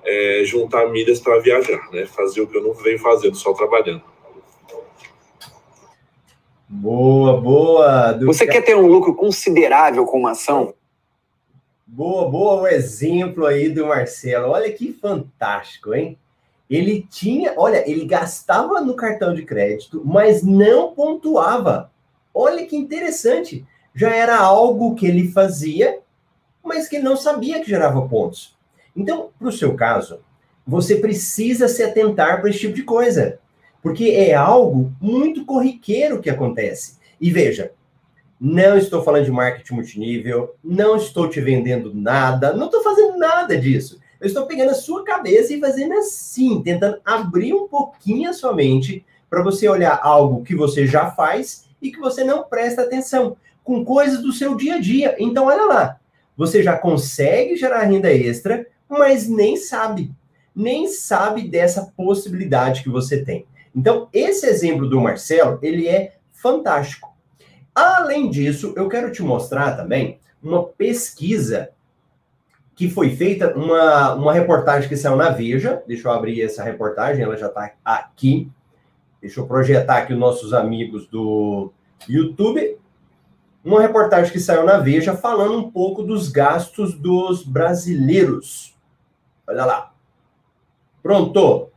[0.05, 2.07] é juntar milhas para viajar, né?
[2.07, 4.03] Fazer o que eu não venho fazendo, só trabalhando.
[6.73, 8.17] Boa, boa.
[8.19, 10.73] Você quer ter um lucro considerável com uma ação?
[11.85, 14.51] Boa, boa o exemplo aí do Marcelo.
[14.53, 16.17] Olha que fantástico, hein?
[16.71, 21.91] Ele tinha, olha, ele gastava no cartão de crédito, mas não pontuava.
[22.33, 23.67] Olha que interessante.
[23.93, 25.99] Já era algo que ele fazia,
[26.63, 28.57] mas que ele não sabia que gerava pontos.
[28.95, 30.21] Então, para o seu caso,
[30.65, 33.41] você precisa se atentar para esse tipo de coisa
[33.83, 36.99] porque é algo muito corriqueiro que acontece.
[37.21, 37.73] E veja,
[38.41, 43.57] não estou falando de marketing multinível, não estou te vendendo nada, não estou fazendo nada
[43.57, 44.01] disso.
[44.21, 48.55] Eu estou pegando a sua cabeça e fazendo assim, tentando abrir um pouquinho a sua
[48.55, 53.37] mente para você olhar algo que você já faz e que você não presta atenção,
[53.63, 55.17] com coisas do seu dia a dia.
[55.19, 56.01] Então, olha lá,
[56.37, 60.11] você já consegue gerar renda extra, mas nem sabe,
[60.55, 63.47] nem sabe dessa possibilidade que você tem.
[63.75, 67.15] Então, esse exemplo do Marcelo, ele é fantástico.
[67.75, 71.71] Além disso, eu quero te mostrar também uma pesquisa
[72.75, 75.83] que foi feita uma, uma reportagem que saiu na Veja.
[75.87, 78.51] Deixa eu abrir essa reportagem, ela já está aqui.
[79.21, 81.71] Deixa eu projetar aqui os nossos amigos do
[82.09, 82.79] YouTube.
[83.63, 88.75] Uma reportagem que saiu na Veja falando um pouco dos gastos dos brasileiros.
[89.47, 89.93] Olha lá.
[91.03, 91.69] Pronto.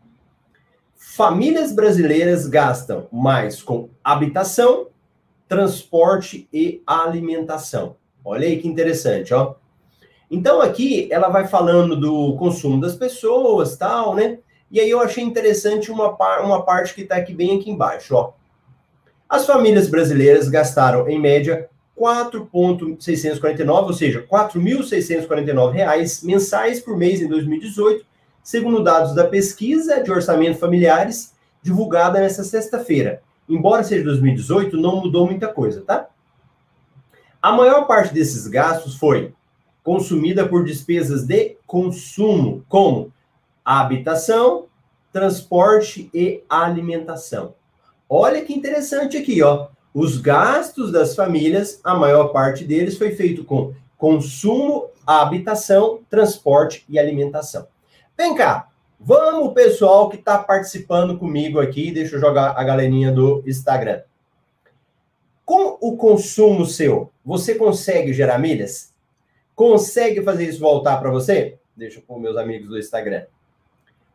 [1.15, 4.87] Famílias brasileiras gastam mais com habitação,
[5.47, 7.97] transporte e alimentação.
[8.25, 9.53] Olha aí que interessante, ó.
[10.31, 14.39] Então aqui ela vai falando do consumo das pessoas, tal, né?
[14.71, 18.15] E aí eu achei interessante uma, par uma parte que está aqui bem aqui embaixo,
[18.15, 18.33] ó.
[19.29, 27.27] As famílias brasileiras gastaram em média 4.649, ou seja, 4.649 reais mensais por mês em
[27.27, 28.03] 2018,
[28.43, 33.23] segundo dados da pesquisa de orçamento familiares divulgada nesta sexta-feira.
[33.47, 36.07] Embora seja 2018, não mudou muita coisa, tá?
[37.41, 39.33] A maior parte desses gastos foi
[39.83, 43.11] consumida por despesas de consumo, como
[43.65, 44.65] habitação,
[45.11, 47.53] transporte e alimentação.
[48.09, 49.67] Olha que interessante aqui, ó.
[49.93, 56.97] Os gastos das famílias, a maior parte deles foi feito com consumo, habitação, transporte e
[56.97, 57.67] alimentação.
[58.15, 63.43] Vem cá, vamos pessoal que está participando comigo aqui, deixa eu jogar a galerinha do
[63.45, 64.03] Instagram.
[65.43, 68.93] Com o consumo seu, você consegue gerar milhas?
[69.55, 71.57] Consegue fazer isso voltar para você?
[71.75, 73.25] Deixa pôr meus amigos do Instagram.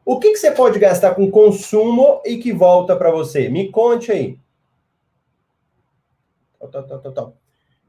[0.05, 3.49] O que, que você pode gastar com consumo e que volta para você?
[3.49, 4.39] Me conte aí.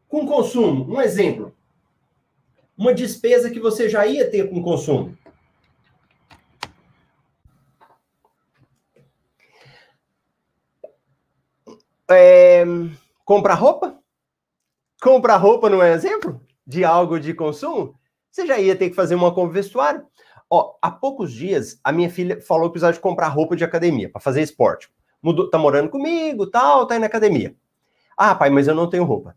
[0.08, 1.54] Com consumo, um exemplo.
[2.76, 5.18] Uma despesa que você já ia ter com consumo.
[12.10, 12.64] É,
[13.24, 13.98] comprar roupa?
[15.02, 16.42] Comprar roupa não é exemplo?
[16.70, 17.96] de algo de consumo,
[18.30, 20.06] você já ia ter que fazer uma compra vestuário.
[20.48, 24.08] Ó, há poucos dias, a minha filha falou que precisava de comprar roupa de academia
[24.08, 24.88] para fazer esporte.
[25.20, 27.56] Mudou, tá morando comigo, tal, tá aí na academia.
[28.16, 29.36] Ah, pai, mas eu não tenho roupa.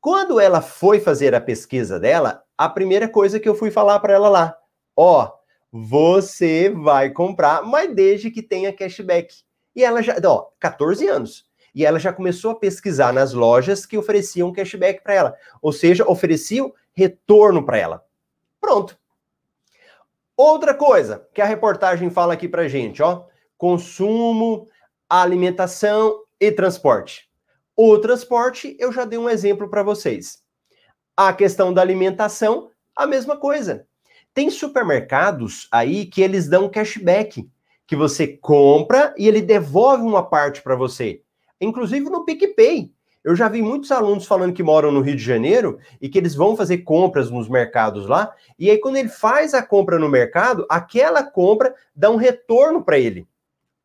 [0.00, 4.14] Quando ela foi fazer a pesquisa dela, a primeira coisa que eu fui falar para
[4.14, 4.56] ela lá,
[4.96, 5.30] ó,
[5.70, 9.32] você vai comprar, mas desde que tenha cashback.
[9.76, 13.96] E ela já, ó, 14 anos e ela já começou a pesquisar nas lojas que
[13.96, 18.04] ofereciam cashback para ela, ou seja, ofereciam retorno para ela.
[18.60, 18.98] Pronto.
[20.36, 23.24] Outra coisa que a reportagem fala aqui para gente, ó,
[23.56, 24.68] consumo,
[25.08, 27.30] alimentação e transporte.
[27.76, 30.42] O transporte, eu já dei um exemplo para vocês.
[31.16, 33.86] A questão da alimentação, a mesma coisa.
[34.34, 37.48] Tem supermercados aí que eles dão cashback,
[37.86, 41.22] que você compra e ele devolve uma parte para você
[41.62, 42.92] inclusive no PicPay.
[43.24, 46.34] Eu já vi muitos alunos falando que moram no Rio de Janeiro e que eles
[46.34, 50.66] vão fazer compras nos mercados lá, e aí quando ele faz a compra no mercado,
[50.68, 53.26] aquela compra dá um retorno para ele.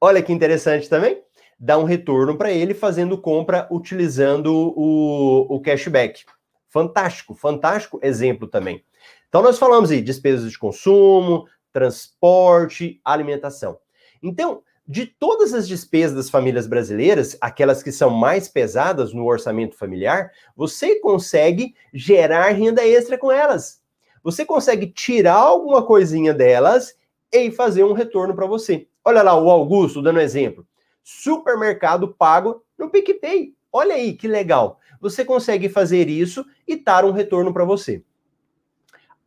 [0.01, 1.21] Olha que interessante também.
[1.59, 6.23] Dá um retorno para ele fazendo compra utilizando o, o cashback.
[6.69, 8.83] Fantástico, fantástico exemplo também.
[9.29, 13.77] Então nós falamos aí despesas de consumo, transporte, alimentação.
[14.21, 19.75] Então, de todas as despesas das famílias brasileiras, aquelas que são mais pesadas no orçamento
[19.75, 23.81] familiar, você consegue gerar renda extra com elas.
[24.23, 26.95] Você consegue tirar alguma coisinha delas
[27.31, 28.87] e fazer um retorno para você.
[29.03, 30.65] Olha lá o Augusto dando exemplo.
[31.03, 33.53] Supermercado pago no PicPay.
[33.71, 34.79] Olha aí que legal.
[35.01, 38.03] Você consegue fazer isso e dar um retorno para você.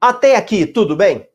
[0.01, 1.29] Até aqui, tudo bem?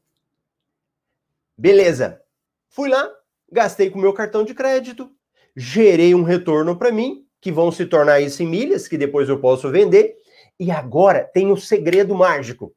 [1.55, 2.21] Beleza.
[2.67, 3.09] Fui lá,
[3.51, 5.11] gastei com meu cartão de crédito,
[5.55, 9.39] gerei um retorno para mim, que vão se tornar isso em milhas, que depois eu
[9.39, 10.17] posso vender.
[10.59, 12.75] E agora tem um segredo mágico,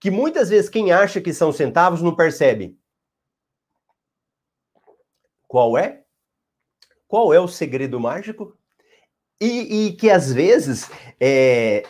[0.00, 2.78] que muitas vezes quem acha que são centavos não percebe.
[5.48, 6.02] Qual é?
[7.06, 8.56] Qual é o segredo mágico?
[9.40, 10.88] E, e que às vezes
[11.20, 11.82] é,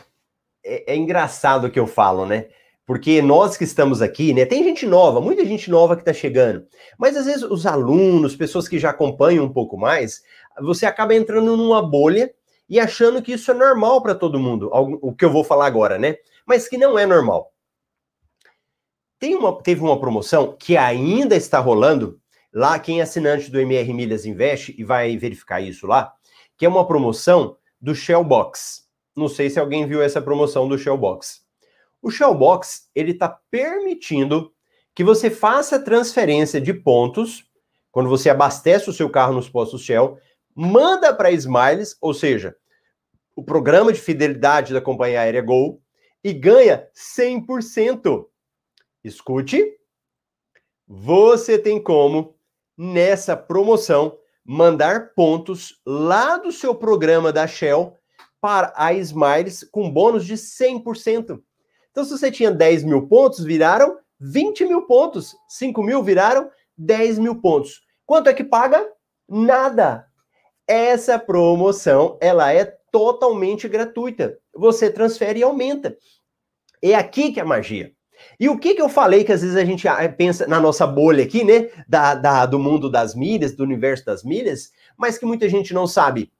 [0.64, 2.48] é, é engraçado o que eu falo, né?
[2.92, 4.44] Porque nós que estamos aqui, né?
[4.44, 6.66] Tem gente nova, muita gente nova que está chegando.
[6.98, 10.22] Mas às vezes os alunos, pessoas que já acompanham um pouco mais,
[10.60, 12.30] você acaba entrando numa bolha
[12.68, 15.98] e achando que isso é normal para todo mundo, o que eu vou falar agora,
[15.98, 16.16] né?
[16.44, 17.50] Mas que não é normal.
[19.18, 22.20] Tem uma, teve uma promoção que ainda está rolando,
[22.52, 26.12] lá quem é assinante do MR Milhas Invest e vai verificar isso lá,
[26.58, 28.86] que é uma promoção do Shellbox.
[29.16, 31.41] Não sei se alguém viu essa promoção do Shellbox.
[32.02, 34.52] O Shellbox, ele está permitindo
[34.94, 37.44] que você faça transferência de pontos,
[37.92, 40.18] quando você abastece o seu carro nos postos Shell,
[40.54, 42.56] manda para Smiles, ou seja,
[43.36, 45.80] o programa de fidelidade da companhia aérea Gol,
[46.24, 48.26] e ganha 100%.
[49.04, 49.64] escute,
[50.86, 52.36] você tem como,
[52.76, 57.96] nessa promoção, mandar pontos lá do seu programa da Shell
[58.40, 61.40] para a Smiles com bônus de 100%.
[61.92, 65.36] Então, se você tinha 10 mil pontos, viraram 20 mil pontos.
[65.48, 67.82] 5 mil viraram 10 mil pontos.
[68.04, 68.84] Quanto é que paga?
[69.28, 70.06] Nada.
[70.66, 74.38] Essa promoção, ela é totalmente gratuita.
[74.54, 75.96] Você transfere e aumenta.
[76.80, 77.92] É aqui que é a magia.
[78.38, 80.86] E o que, que eu falei que às vezes a gente ah, pensa na nossa
[80.86, 81.68] bolha aqui, né?
[81.88, 85.86] Da, da, do mundo das milhas, do universo das milhas, mas que muita gente não
[85.86, 86.32] sabe.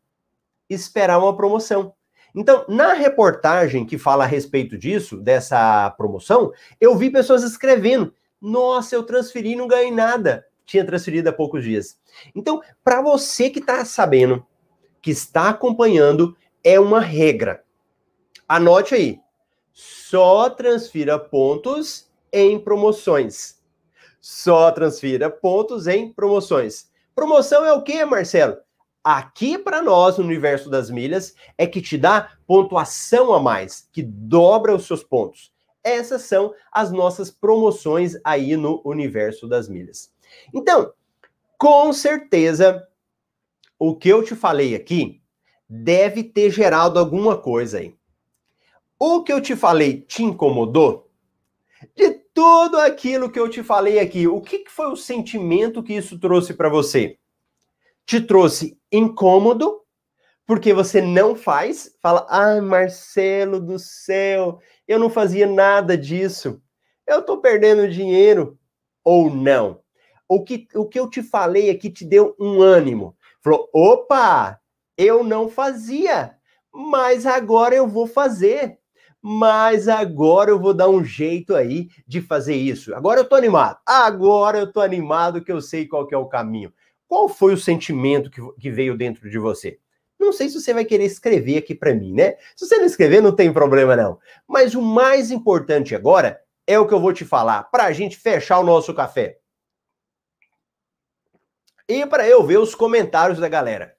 [0.68, 1.92] Esperar uma promoção.
[2.34, 8.94] Então, na reportagem que fala a respeito disso, dessa promoção, eu vi pessoas escrevendo: Nossa,
[8.94, 10.46] eu transferi e não ganhei nada.
[10.64, 11.98] Tinha transferido há poucos dias.
[12.34, 14.46] Então, para você que está sabendo,
[15.00, 17.62] que está acompanhando, é uma regra.
[18.48, 19.22] Anote aí
[19.72, 23.60] só transfira pontos em promoções.
[24.20, 26.90] Só transfira pontos em promoções.
[27.14, 28.56] Promoção é o que, Marcelo?
[29.04, 34.02] Aqui para nós, no universo das milhas, é que te dá pontuação a mais, que
[34.02, 35.52] dobra os seus pontos.
[35.82, 40.12] Essas são as nossas promoções aí no universo das milhas.
[40.54, 40.92] Então,
[41.58, 42.86] com certeza,
[43.76, 45.20] o que eu te falei aqui
[45.68, 47.96] deve ter gerado alguma coisa aí.
[48.98, 51.10] O que eu te falei te incomodou?
[51.96, 56.18] De tudo aquilo que eu te falei aqui, o que foi o sentimento que isso
[56.20, 57.18] trouxe para você?
[58.06, 59.80] Te trouxe incômodo,
[60.46, 61.96] porque você não faz?
[62.02, 66.60] Fala, ai, Marcelo do céu, eu não fazia nada disso.
[67.06, 68.58] Eu tô perdendo dinheiro.
[69.04, 69.80] Ou não?
[70.28, 73.16] O que, o que eu te falei aqui te deu um ânimo.
[73.42, 74.60] Falou, opa,
[74.96, 76.36] eu não fazia,
[76.72, 78.78] mas agora eu vou fazer
[79.24, 82.92] mas agora eu vou dar um jeito aí de fazer isso.
[82.92, 83.78] Agora eu tô animado.
[83.86, 86.72] Agora eu tô animado que eu sei qual que é o caminho.
[87.12, 89.78] Qual foi o sentimento que, que veio dentro de você?
[90.18, 92.38] Não sei se você vai querer escrever aqui para mim, né?
[92.56, 94.18] Se você não escrever, não tem problema não.
[94.48, 98.16] Mas o mais importante agora é o que eu vou te falar para a gente
[98.16, 99.38] fechar o nosso café.
[101.86, 103.94] E para eu ver os comentários da galera.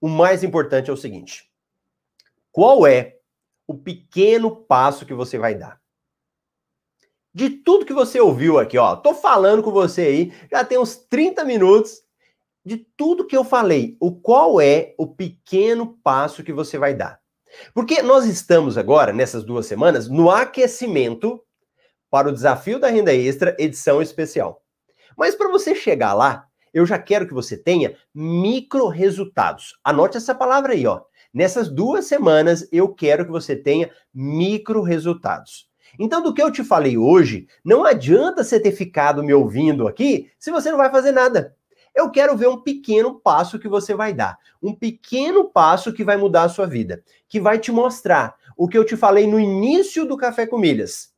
[0.00, 1.52] O mais importante é o seguinte:
[2.50, 3.18] qual é
[3.66, 5.78] o pequeno passo que você vai dar.
[7.34, 10.96] De tudo que você ouviu aqui, ó, tô falando com você aí, já tem uns
[10.96, 12.05] 30 minutos
[12.66, 13.96] de tudo que eu falei.
[14.00, 17.20] O qual é o pequeno passo que você vai dar?
[17.72, 21.40] Porque nós estamos agora, nessas duas semanas, no aquecimento
[22.10, 24.62] para o desafio da renda extra, edição especial.
[25.16, 29.78] Mas para você chegar lá, eu já quero que você tenha micro resultados.
[29.84, 31.02] Anote essa palavra aí, ó.
[31.32, 35.70] Nessas duas semanas, eu quero que você tenha micro resultados.
[35.98, 40.30] Então, do que eu te falei hoje, não adianta você ter ficado me ouvindo aqui
[40.38, 41.55] se você não vai fazer nada.
[41.96, 44.38] Eu quero ver um pequeno passo que você vai dar.
[44.62, 47.02] Um pequeno passo que vai mudar a sua vida.
[47.26, 51.14] Que vai te mostrar o que eu te falei no início do Café com Milhas.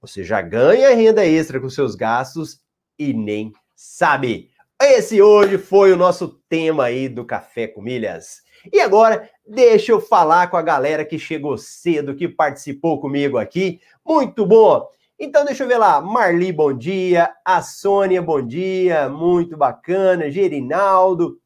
[0.00, 2.60] Você já ganha renda extra com seus gastos
[2.96, 4.50] e nem sabe.
[4.80, 8.42] Esse hoje foi o nosso tema aí do Café com Milhas.
[8.72, 13.80] E agora, deixa eu falar com a galera que chegou cedo, que participou comigo aqui.
[14.06, 14.88] Muito bom!
[15.18, 16.00] Então, deixa eu ver lá.
[16.00, 17.34] Marli, bom dia.
[17.44, 19.08] A Sônia, bom dia.
[19.08, 20.30] Muito bacana.
[20.30, 21.40] Gerinaldo.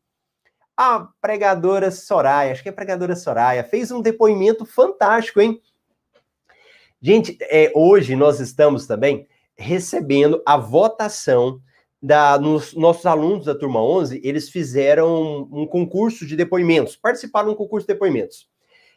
[0.77, 5.61] A pregadora Soraya, acho que é a pregadora Soraya, fez um depoimento fantástico, hein?
[7.01, 11.61] Gente, é, hoje nós estamos também recebendo a votação
[12.03, 17.55] da, nos nossos alunos da turma 11, eles fizeram um concurso de depoimentos, participaram de
[17.55, 18.49] um concurso de depoimentos.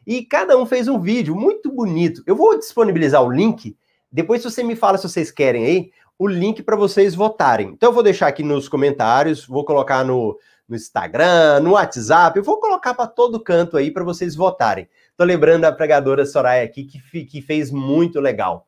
[0.07, 2.23] E cada um fez um vídeo muito bonito.
[2.25, 3.75] Eu vou disponibilizar o link,
[4.15, 7.67] depois você me fala se vocês querem aí, o link para vocês votarem.
[7.67, 10.39] Então eu vou deixar aqui nos comentários, vou colocar no,
[10.69, 14.87] no Instagram, no WhatsApp, eu vou colocar para todo canto aí para vocês votarem.
[15.17, 18.65] Tô lembrando a pregadora Soraya aqui que, que fez muito legal.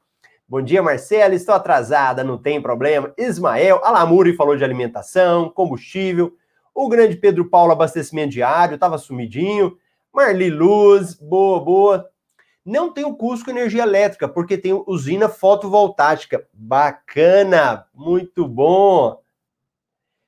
[0.50, 1.34] Bom dia, Marcela.
[1.34, 3.14] Estou atrasada, não tem problema.
[3.18, 6.34] Ismael, Alamuri falou de alimentação, combustível.
[6.76, 9.78] O grande Pedro Paulo, abastecimento diário, estava sumidinho.
[10.14, 12.10] Marli Luz, boa, boa.
[12.68, 16.46] Não tem o Cusco Energia Elétrica, porque tem usina fotovoltaica.
[16.52, 19.24] Bacana, muito bom.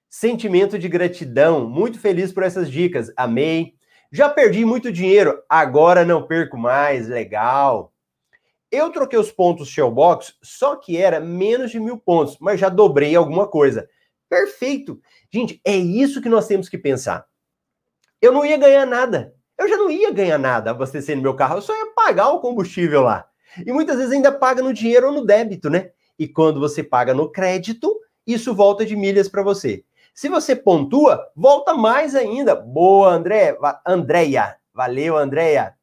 [0.10, 3.74] Sentimento de gratidão, muito feliz por essas dicas, amei.
[4.10, 7.94] Já perdi muito dinheiro, agora não perco mais, legal.
[8.72, 13.18] Eu troquei os pontos Shellbox, só que era menos de mil pontos, mas já dobrei
[13.18, 13.90] alguma coisa.
[14.30, 15.02] Perfeito.
[15.30, 17.26] Gente, é isso que nós temos que pensar.
[18.22, 19.36] Eu não ia ganhar nada.
[19.60, 23.02] Eu já não ia ganhar nada abastecendo meu carro, eu só ia pagar o combustível
[23.02, 23.28] lá.
[23.66, 25.92] E muitas vezes ainda paga no dinheiro ou no débito, né?
[26.18, 29.84] E quando você paga no crédito, isso volta de milhas para você.
[30.14, 32.56] Se você pontua, volta mais ainda.
[32.56, 34.56] Boa, André, Andréia.
[34.74, 35.76] Valeu, Andréia.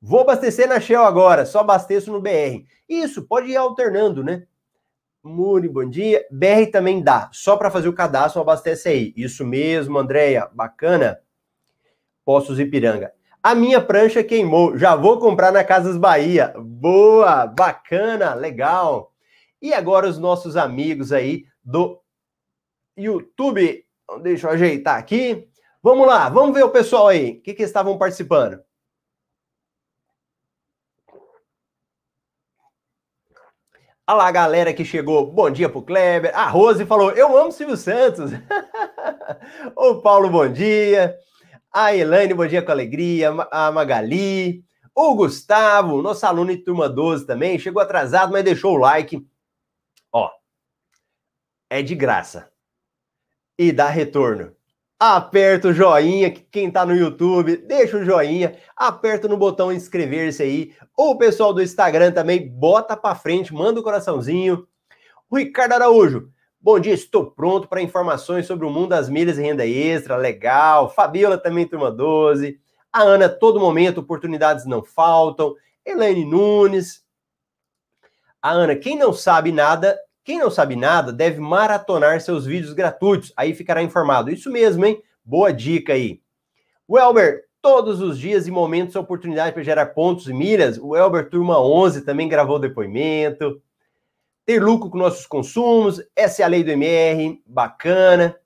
[0.00, 2.64] Vou abastecer na Shell agora, só abasteço no BR.
[2.88, 4.46] Isso, pode ir alternando, né?
[5.22, 6.24] Muri, bom dia.
[6.30, 9.12] BR também dá, só para fazer o cadastro, abastece aí.
[9.16, 11.18] Isso mesmo, Andréia, bacana.
[12.24, 13.15] Postos Ipiranga.
[13.46, 16.52] A minha prancha queimou, já vou comprar na Casas Bahia.
[16.58, 19.12] Boa, bacana, legal.
[19.62, 22.02] E agora os nossos amigos aí do
[22.96, 23.86] YouTube.
[24.20, 25.48] Deixa eu ajeitar aqui.
[25.80, 27.38] Vamos lá, vamos ver o pessoal aí.
[27.38, 28.60] O que, que estavam participando?
[34.08, 35.24] Olha lá a galera que chegou.
[35.24, 36.36] Bom dia pro Kleber.
[36.36, 38.32] A Rose falou: Eu amo Silvio Santos.
[39.76, 41.16] o Paulo, bom dia.
[41.78, 43.28] A Elaine, bom dia com alegria.
[43.50, 44.64] A Magali.
[44.94, 47.58] O Gustavo, nosso aluno de turma 12 também.
[47.58, 49.22] Chegou atrasado, mas deixou o like.
[50.10, 50.30] Ó,
[51.68, 52.50] é de graça.
[53.58, 54.56] E dá retorno
[54.98, 60.74] aperta o joinha, quem tá no YouTube, deixa o joinha, aperta no botão inscrever-se aí,
[60.96, 64.66] o pessoal do Instagram também, bota para frente, manda o um coraçãozinho.
[65.28, 66.30] O Ricardo Araújo,
[66.66, 70.90] bom dia, estou pronto para informações sobre o mundo das milhas e renda extra, legal.
[70.90, 72.58] Fabiola também, turma 12.
[72.92, 75.54] A Ana, todo momento, oportunidades não faltam.
[75.84, 77.04] Elaine Nunes.
[78.42, 83.32] A Ana, quem não sabe nada, quem não sabe nada deve maratonar seus vídeos gratuitos,
[83.36, 84.28] aí ficará informado.
[84.28, 85.00] Isso mesmo, hein?
[85.24, 86.20] Boa dica aí.
[86.88, 90.78] O Elber, todos os dias e momentos oportunidade para gerar pontos e milhas.
[90.78, 93.62] O Elber Turma 11 também gravou depoimento.
[94.46, 98.38] Ter lucro com nossos consumos, essa é a lei do MR, bacana.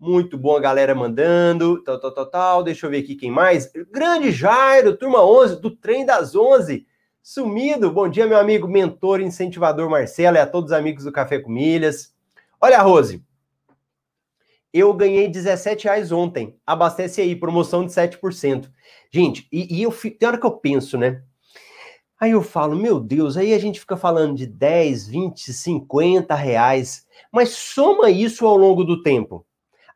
[0.00, 2.62] Muito bom a galera mandando, tal, tal, tal, tal.
[2.64, 3.70] Deixa eu ver aqui quem mais.
[3.92, 6.86] Grande Jairo, turma 11, do trem das 11.
[7.22, 7.90] Sumido.
[7.92, 11.50] Bom dia, meu amigo mentor incentivador Marcelo e a todos os amigos do Café com
[11.50, 12.14] Milhas.
[12.58, 13.22] Olha, Rose,
[14.72, 16.58] eu ganhei 17 reais ontem.
[16.66, 18.70] Abastece aí, promoção de 7%.
[19.10, 21.22] Gente, e, e eu tem hora que eu penso, né?
[22.18, 27.06] Aí eu falo, meu Deus, aí a gente fica falando de 10, 20, 50 reais,
[27.30, 29.44] mas soma isso ao longo do tempo.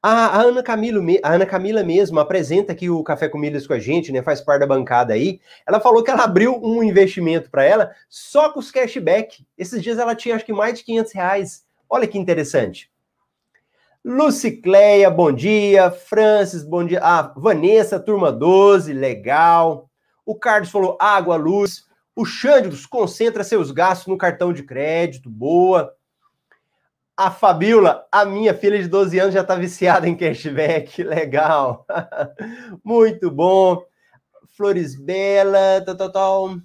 [0.03, 3.75] A, a, Ana Camilo, a Ana Camila mesmo apresenta aqui o Café com Milhas com
[3.75, 4.23] a gente, né?
[4.23, 5.41] Faz parte da bancada aí.
[5.67, 9.47] Ela falou que ela abriu um investimento para ela só com os cashback.
[9.59, 11.67] Esses dias ela tinha acho que mais de 500 reais.
[11.89, 12.91] Olha que interessante.
[14.03, 15.91] Lucicleia, bom dia.
[15.91, 17.01] Francis, bom dia.
[17.03, 19.91] Ah, Vanessa, turma 12, legal.
[20.25, 21.90] O Carlos falou água, luz.
[22.21, 25.97] O Xandros concentra seus gastos no cartão de crédito, boa.
[27.17, 31.01] A Fabiola, a minha filha de 12 anos já está viciada em cashback.
[31.03, 31.87] Legal.
[32.85, 33.83] Muito bom.
[34.55, 36.57] Flores Bela, tal, tal, tal.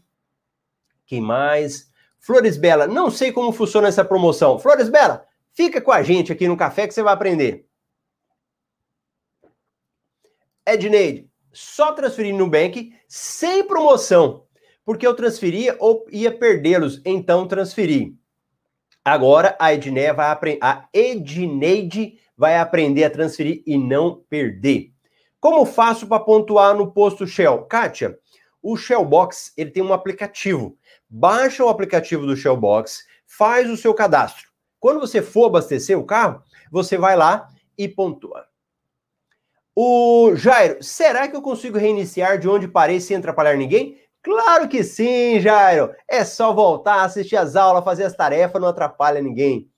[1.05, 1.89] Quem mais?
[2.19, 4.59] Flores Bela, não sei como funciona essa promoção.
[4.59, 7.65] Flores Bela, fica com a gente aqui no café que você vai aprender.
[10.67, 14.44] Edneide, só transferir no Nubank sem promoção,
[14.85, 18.15] porque eu transferia ou ia perdê-los, então transferi.
[19.03, 24.91] Agora a Edneia vai aprender, a Edneide vai aprender a transferir e não perder.
[25.39, 27.63] Como faço para pontuar no posto Shell?
[27.63, 28.17] Kátia,
[28.61, 30.77] o Shellbox ele tem um aplicativo.
[31.09, 34.49] Baixa o aplicativo do Shellbox, faz o seu cadastro.
[34.79, 38.45] Quando você for abastecer o carro, você vai lá e pontua.
[39.75, 43.99] O Jairo, será que eu consigo reiniciar de onde parei sem atrapalhar ninguém?
[44.25, 45.93] Claro que sim, Jairo.
[46.09, 49.69] É só voltar, assistir as aulas, fazer as tarefas, não atrapalha ninguém.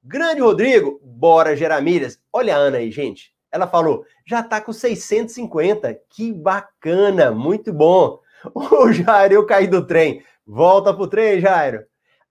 [0.00, 2.20] Grande Rodrigo, bora gerar milhas.
[2.32, 3.34] Olha a Ana aí, gente.
[3.50, 6.00] Ela falou, já tá com 650.
[6.08, 8.20] Que bacana, muito bom.
[8.54, 10.22] O Jairo, eu caí do trem.
[10.46, 11.84] Volta pro trem, Jairo.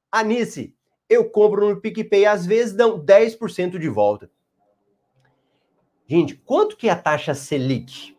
[0.10, 0.74] Anice,
[1.10, 4.32] eu compro no PicPay, às vezes dão 10% de volta.
[6.08, 8.15] Gente, quanto que é a taxa Selic?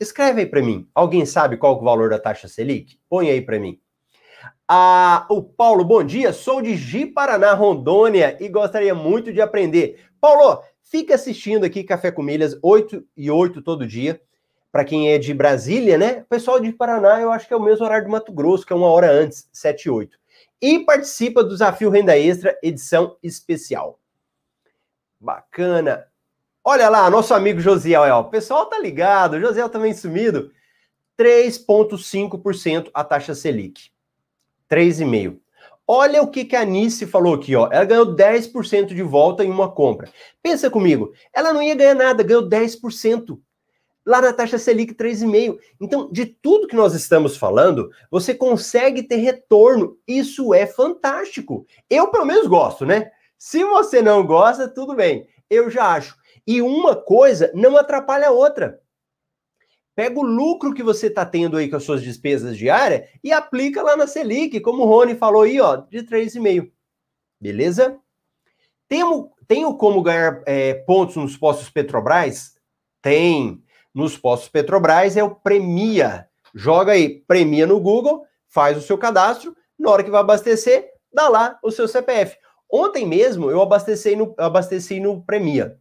[0.00, 0.88] Escreve aí para mim.
[0.94, 3.00] Alguém sabe qual é o valor da taxa Selic?
[3.08, 3.80] Põe aí para mim.
[4.68, 6.32] Ah, o Paulo, bom dia.
[6.32, 10.04] Sou de Ji Paraná, Rondônia e gostaria muito de aprender.
[10.20, 14.20] Paulo, fica assistindo aqui Café com Milhas 8 e 8 todo dia.
[14.70, 16.24] Para quem é de Brasília, né?
[16.28, 18.76] Pessoal de Paraná, eu acho que é o mesmo horário de Mato Grosso, que é
[18.76, 20.16] uma hora antes, 7 e 8.
[20.60, 23.98] E participa do Desafio Renda Extra, edição especial.
[25.18, 26.06] Bacana.
[26.70, 30.52] Olha lá, nosso amigo Josiel, o pessoal tá ligado, o Josiel também sumido.
[31.18, 33.90] 3,5% a taxa Selic.
[34.70, 35.38] 3,5%.
[35.86, 37.70] Olha o que, que a Nice falou aqui, ó.
[37.72, 40.10] Ela ganhou 10% de volta em uma compra.
[40.42, 43.40] Pensa comigo, ela não ia ganhar nada, ganhou 10%.
[44.04, 45.56] lá na taxa Selic 3,5.
[45.80, 49.96] Então, de tudo que nós estamos falando, você consegue ter retorno.
[50.06, 51.66] Isso é fantástico.
[51.88, 53.10] Eu, pelo menos, gosto, né?
[53.38, 55.26] Se você não gosta, tudo bem.
[55.48, 56.17] Eu já acho.
[56.48, 58.80] E uma coisa não atrapalha a outra.
[59.94, 63.82] Pega o lucro que você está tendo aí com as suas despesas diárias e aplica
[63.82, 66.70] lá na Selic, como o Rony falou aí, ó, de 3,5.
[67.38, 67.98] Beleza?
[68.88, 72.54] Tenho, tenho como ganhar é, pontos nos postos Petrobras?
[73.02, 73.62] Tem.
[73.94, 76.30] Nos postos Petrobras é o Premia.
[76.54, 81.28] Joga aí, Premia no Google, faz o seu cadastro, na hora que vai abastecer, dá
[81.28, 82.38] lá o seu CPF.
[82.72, 85.78] Ontem mesmo eu abasteci no, abasteci no Premia.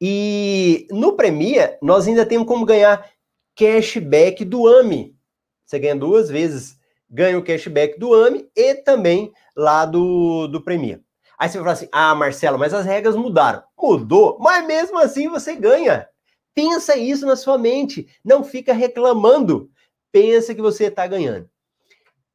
[0.00, 3.10] E no Premia, nós ainda temos como ganhar
[3.54, 5.16] cashback do AMI.
[5.64, 6.76] Você ganha duas vezes.
[7.08, 11.00] Ganha o cashback do AMI e também lá do, do Premia.
[11.38, 13.62] Aí você vai falar assim: ah, Marcelo, mas as regras mudaram.
[13.78, 16.08] Mudou, mas mesmo assim você ganha.
[16.54, 18.08] Pensa isso na sua mente.
[18.24, 19.70] Não fica reclamando.
[20.10, 21.48] Pensa que você está ganhando.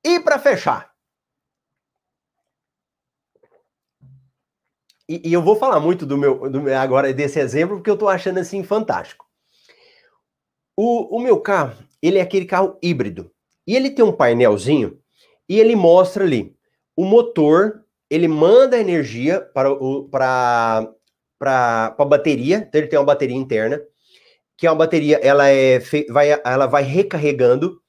[0.03, 0.90] E para fechar,
[5.15, 7.95] e, e, eu vou falar muito do meu, do meu agora desse exemplo porque eu
[7.95, 9.25] estou achando assim fantástico.
[10.77, 13.31] O, o meu carro, ele é aquele carro híbrido.
[13.67, 14.99] E ele tem um painelzinho
[15.47, 16.55] e ele mostra ali
[16.95, 20.87] o motor, ele manda energia para o para
[21.39, 23.81] para a bateria, então ele tem uma bateria interna,
[24.55, 27.81] que é uma bateria, ela é vai ela vai recarregando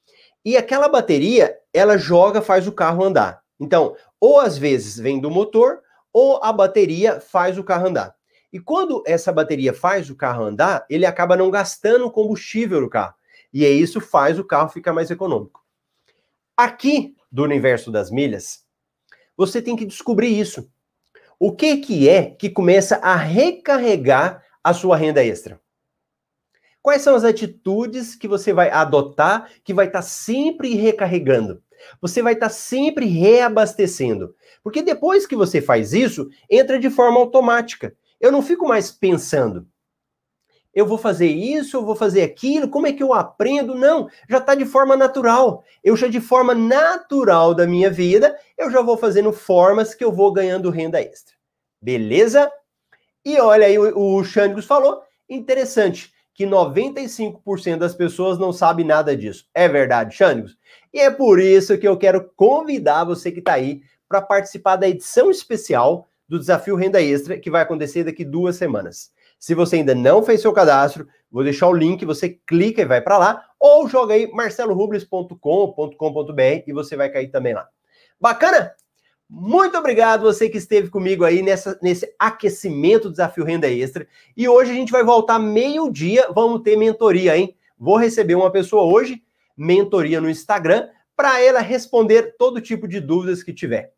[0.45, 3.43] e aquela bateria, ela joga, faz o carro andar.
[3.61, 5.81] Então, ou às vezes vem do motor,
[6.13, 8.15] ou a bateria faz o carro andar.
[8.53, 13.15] E quando essa bateria faz o carro andar, ele acaba não gastando combustível no carro.
[13.53, 15.65] E é isso faz o carro ficar mais econômico.
[16.57, 18.65] Aqui do universo das milhas,
[19.37, 20.71] você tem que descobrir isso.
[21.39, 25.61] O que que é que começa a recarregar a sua renda extra?
[26.83, 31.63] Quais são as atitudes que você vai adotar que vai estar tá sempre recarregando?
[32.01, 34.35] Você vai estar tá sempre reabastecendo.
[34.63, 37.95] Porque depois que você faz isso, entra de forma automática.
[38.21, 39.67] Eu não fico mais pensando.
[40.75, 43.75] Eu vou fazer isso, eu vou fazer aquilo, como é que eu aprendo?
[43.75, 45.63] Não, já está de forma natural.
[45.85, 50.11] Eu já de forma natural da minha vida, eu já vou fazendo formas que eu
[50.11, 51.35] vou ganhando renda extra.
[51.81, 52.51] Beleza?
[53.25, 54.25] E olha aí, o, o
[54.63, 59.47] falou, interessante, que 95% das pessoas não sabe nada disso.
[59.55, 60.57] É verdade, Xandros?
[60.93, 64.89] E é por isso que eu quero convidar você que está aí para participar da
[64.89, 69.11] edição especial do Desafio Renda Extra, que vai acontecer daqui duas semanas.
[69.39, 73.01] Se você ainda não fez seu cadastro, vou deixar o link, você clica e vai
[73.01, 77.69] para lá, ou joga aí marcelorubles.com.com.br e você vai cair também lá.
[78.21, 78.73] Bacana?
[79.35, 84.07] Muito obrigado você que esteve comigo aí nessa, nesse aquecimento do Desafio Renda Extra.
[84.37, 87.57] E hoje a gente vai voltar meio-dia, vamos ter mentoria, hein?
[87.79, 89.25] Vou receber uma pessoa hoje,
[89.57, 93.95] mentoria no Instagram, para ela responder todo tipo de dúvidas que tiver.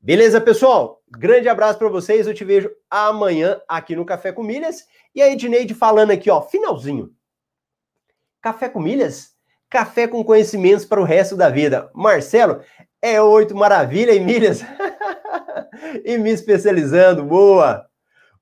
[0.00, 1.02] Beleza, pessoal?
[1.06, 2.26] Grande abraço para vocês.
[2.26, 4.86] Eu te vejo amanhã aqui no Café com Milhas.
[5.14, 7.14] E a Edneide falando aqui, ó, finalzinho.
[8.40, 9.31] Café com Milhas?
[9.72, 11.90] Café com conhecimentos para o resto da vida.
[11.94, 12.60] Marcelo,
[13.00, 14.60] é oito maravilha em milhas.
[16.04, 17.86] e me especializando, boa.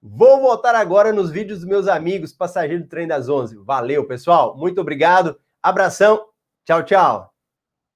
[0.03, 3.59] Vou voltar agora nos vídeos dos meus amigos, passageiro do trem das 11.
[3.59, 4.57] Valeu, pessoal.
[4.57, 5.39] Muito obrigado.
[5.63, 6.21] Abração.
[6.65, 7.30] Tchau, tchau.